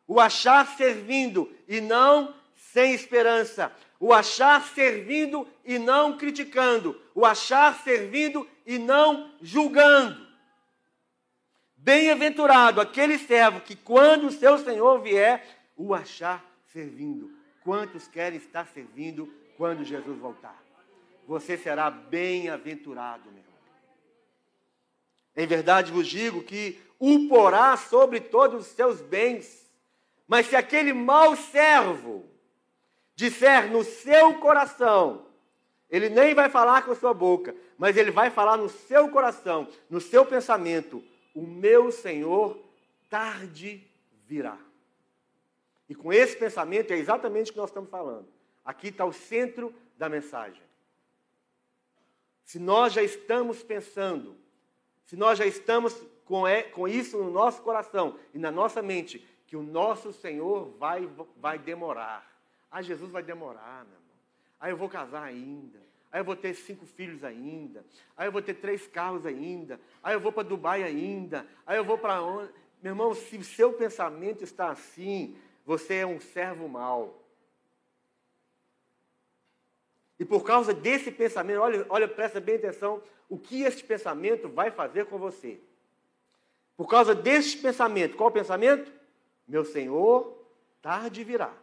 [0.08, 3.72] O achar servindo e não sem esperança.
[4.00, 7.00] O achar servindo e não criticando.
[7.16, 10.28] O achar servindo e não julgando.
[11.76, 15.44] Bem-aventurado aquele servo que, quando o seu Senhor vier,
[15.76, 17.32] o achar servindo.
[17.64, 20.62] Quantos querem estar servindo quando Jesus voltar?
[21.28, 23.51] Você será bem-aventurado, meu.
[25.42, 29.68] Em verdade vos digo que o porá sobre todos os seus bens.
[30.28, 32.30] Mas se aquele mau servo
[33.16, 35.26] disser no seu coração,
[35.90, 39.68] ele nem vai falar com a sua boca, mas ele vai falar no seu coração,
[39.90, 42.64] no seu pensamento: o meu Senhor
[43.10, 43.84] tarde
[44.28, 44.60] virá.
[45.90, 48.28] E com esse pensamento é exatamente o que nós estamos falando.
[48.64, 50.62] Aqui está o centro da mensagem.
[52.44, 54.38] Se nós já estamos pensando,
[55.06, 55.96] se nós já estamos
[56.26, 60.70] com, é, com isso no nosso coração e na nossa mente, que o nosso Senhor
[60.78, 62.26] vai, vai demorar.
[62.72, 64.16] Ah, Jesus vai demorar, meu irmão.
[64.60, 65.80] Ah, eu vou casar ainda.
[66.12, 67.86] Aí eu vou ter cinco filhos ainda.
[68.16, 69.80] Aí eu vou ter três carros ainda.
[70.04, 71.46] Aí eu vou para Dubai ainda.
[71.66, 72.52] Aí eu vou para onde?
[72.82, 77.22] Meu irmão, se o seu pensamento está assim, você é um servo mau.
[80.20, 84.70] E por causa desse pensamento, olha, olha, presta bem atenção, o que este pensamento vai
[84.70, 85.58] fazer com você.
[86.76, 88.92] Por causa deste pensamento, qual o pensamento?
[89.48, 90.38] Meu Senhor
[90.82, 91.54] tarde virá.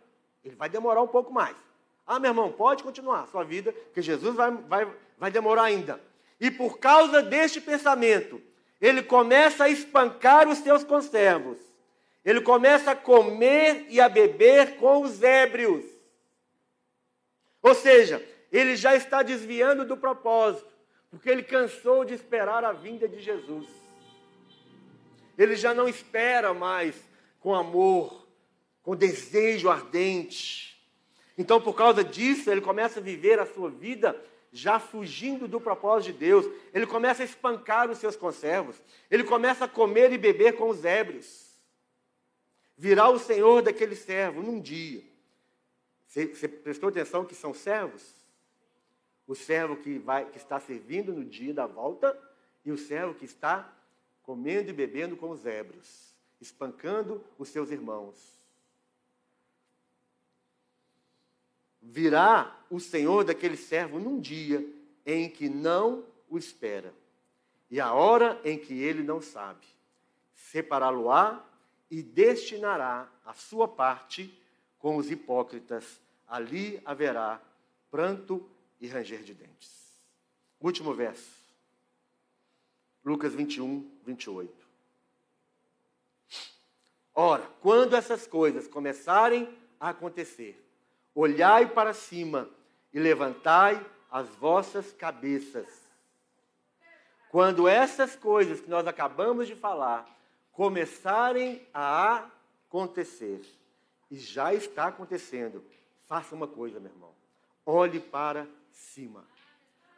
[0.43, 1.55] Ele vai demorar um pouco mais.
[2.07, 6.01] Ah, meu irmão, pode continuar sua vida, que Jesus vai, vai, vai demorar ainda.
[6.41, 8.41] E por causa deste pensamento,
[8.81, 11.59] ele começa a espancar os seus conservos.
[12.25, 15.85] Ele começa a comer e a beber com os ébrios.
[17.61, 20.78] Ou seja, ele já está desviando do propósito,
[21.11, 23.69] porque ele cansou de esperar a vinda de Jesus.
[25.37, 26.97] Ele já não espera mais
[27.41, 28.27] com amor,
[28.83, 30.83] com desejo ardente.
[31.37, 36.13] Então, por causa disso, ele começa a viver a sua vida já fugindo do propósito
[36.13, 36.47] de Deus.
[36.75, 38.83] Ele começa a espancar os seus conservos.
[39.11, 41.49] Ele começa a comer e beber com os ébrios.
[42.77, 45.03] Virá o Senhor daquele servo num dia.
[46.07, 48.18] Você, você prestou atenção que são servos?
[49.29, 52.19] O servo que, vai, que está servindo no dia da volta
[52.65, 53.73] e o servo que está
[54.25, 58.39] comendo e bebendo com os ébrios, espancando os seus irmãos.
[61.89, 64.65] virá o Senhor daquele servo num dia
[65.07, 66.93] em que não o espera,
[67.71, 69.67] e a hora em que ele não sabe.
[70.35, 71.45] Separá-lo-á
[71.91, 74.33] e destinará a sua parte
[74.79, 76.01] com os hipócritas.
[76.27, 77.41] Ali haverá
[77.91, 79.99] pranto e ranger de dentes.
[80.61, 81.39] Último verso.
[83.05, 84.69] Lucas 21, 28.
[87.15, 89.49] Ora, quando essas coisas começarem
[89.81, 90.65] a acontecer,
[91.21, 92.49] Olhai para cima
[92.93, 95.67] e levantai as vossas cabeças.
[97.29, 100.09] Quando essas coisas que nós acabamos de falar
[100.53, 102.31] começarem a
[102.69, 103.45] acontecer,
[104.09, 105.65] e já está acontecendo,
[106.07, 107.11] faça uma coisa, meu irmão.
[107.67, 108.47] Olhe para
[108.79, 109.25] cima.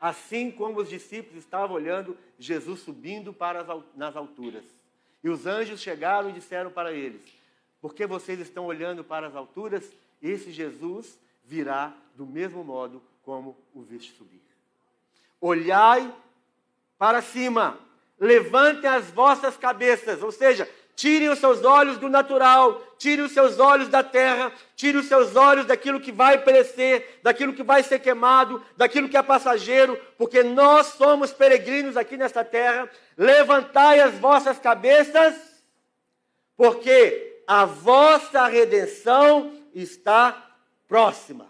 [0.01, 4.65] Assim como os discípulos estavam olhando Jesus subindo para as, nas alturas.
[5.23, 7.21] E os anjos chegaram e disseram para eles:
[7.81, 9.91] Por que vocês estão olhando para as alturas?
[10.23, 14.41] esse Jesus virá do mesmo modo como o viste subir.
[15.41, 16.15] Olhai
[16.99, 17.79] para cima,
[18.19, 20.69] levantem as vossas cabeças, ou seja,
[21.01, 25.35] tirem os seus olhos do natural, tirem os seus olhos da terra, tirem os seus
[25.35, 30.43] olhos daquilo que vai perecer, daquilo que vai ser queimado, daquilo que é passageiro, porque
[30.43, 32.87] nós somos peregrinos aqui nesta terra.
[33.17, 35.35] Levantai as vossas cabeças,
[36.55, 40.51] porque a vossa redenção está
[40.87, 41.47] próxima.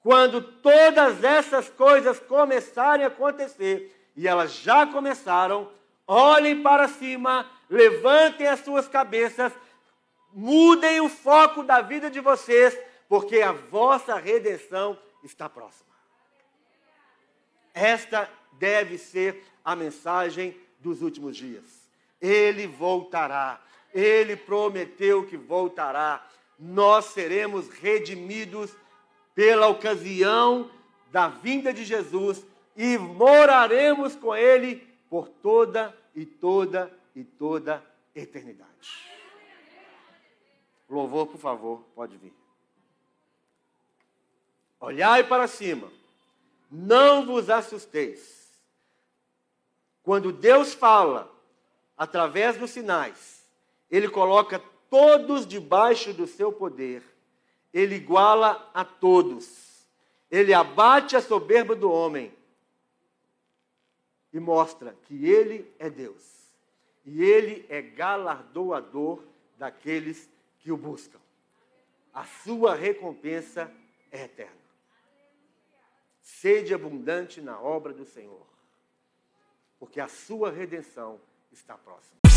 [0.00, 5.77] Quando todas essas coisas começarem a acontecer, e elas já começaram,
[6.08, 9.52] olhem para cima, levantem as suas cabeças,
[10.32, 15.86] mudem o foco da vida de vocês, porque a vossa redenção está próxima.
[17.74, 21.64] Esta deve ser a mensagem dos últimos dias.
[22.20, 23.60] Ele voltará.
[23.94, 26.26] Ele prometeu que voltará.
[26.58, 28.74] Nós seremos redimidos
[29.34, 30.70] pela ocasião
[31.12, 32.44] da vinda de Jesus
[32.76, 39.08] e moraremos com Ele por toda e toda e toda eternidade.
[40.88, 42.32] Louvor, por favor, pode vir.
[44.80, 45.92] Olhai para cima,
[46.70, 48.52] não vos assusteis.
[50.02, 51.30] Quando Deus fala
[51.96, 53.44] através dos sinais,
[53.90, 54.58] Ele coloca
[54.88, 57.02] todos debaixo do seu poder
[57.72, 59.86] ele iguala a todos.
[60.30, 62.32] Ele abate a soberba do homem
[64.32, 66.52] e mostra que ele é Deus.
[67.04, 69.22] E ele é galardoador
[69.56, 71.18] daqueles que o buscam.
[72.12, 73.72] A sua recompensa
[74.10, 74.52] é eterna.
[76.20, 78.46] Sede abundante na obra do Senhor,
[79.78, 81.20] porque a sua redenção
[81.50, 82.27] está próxima.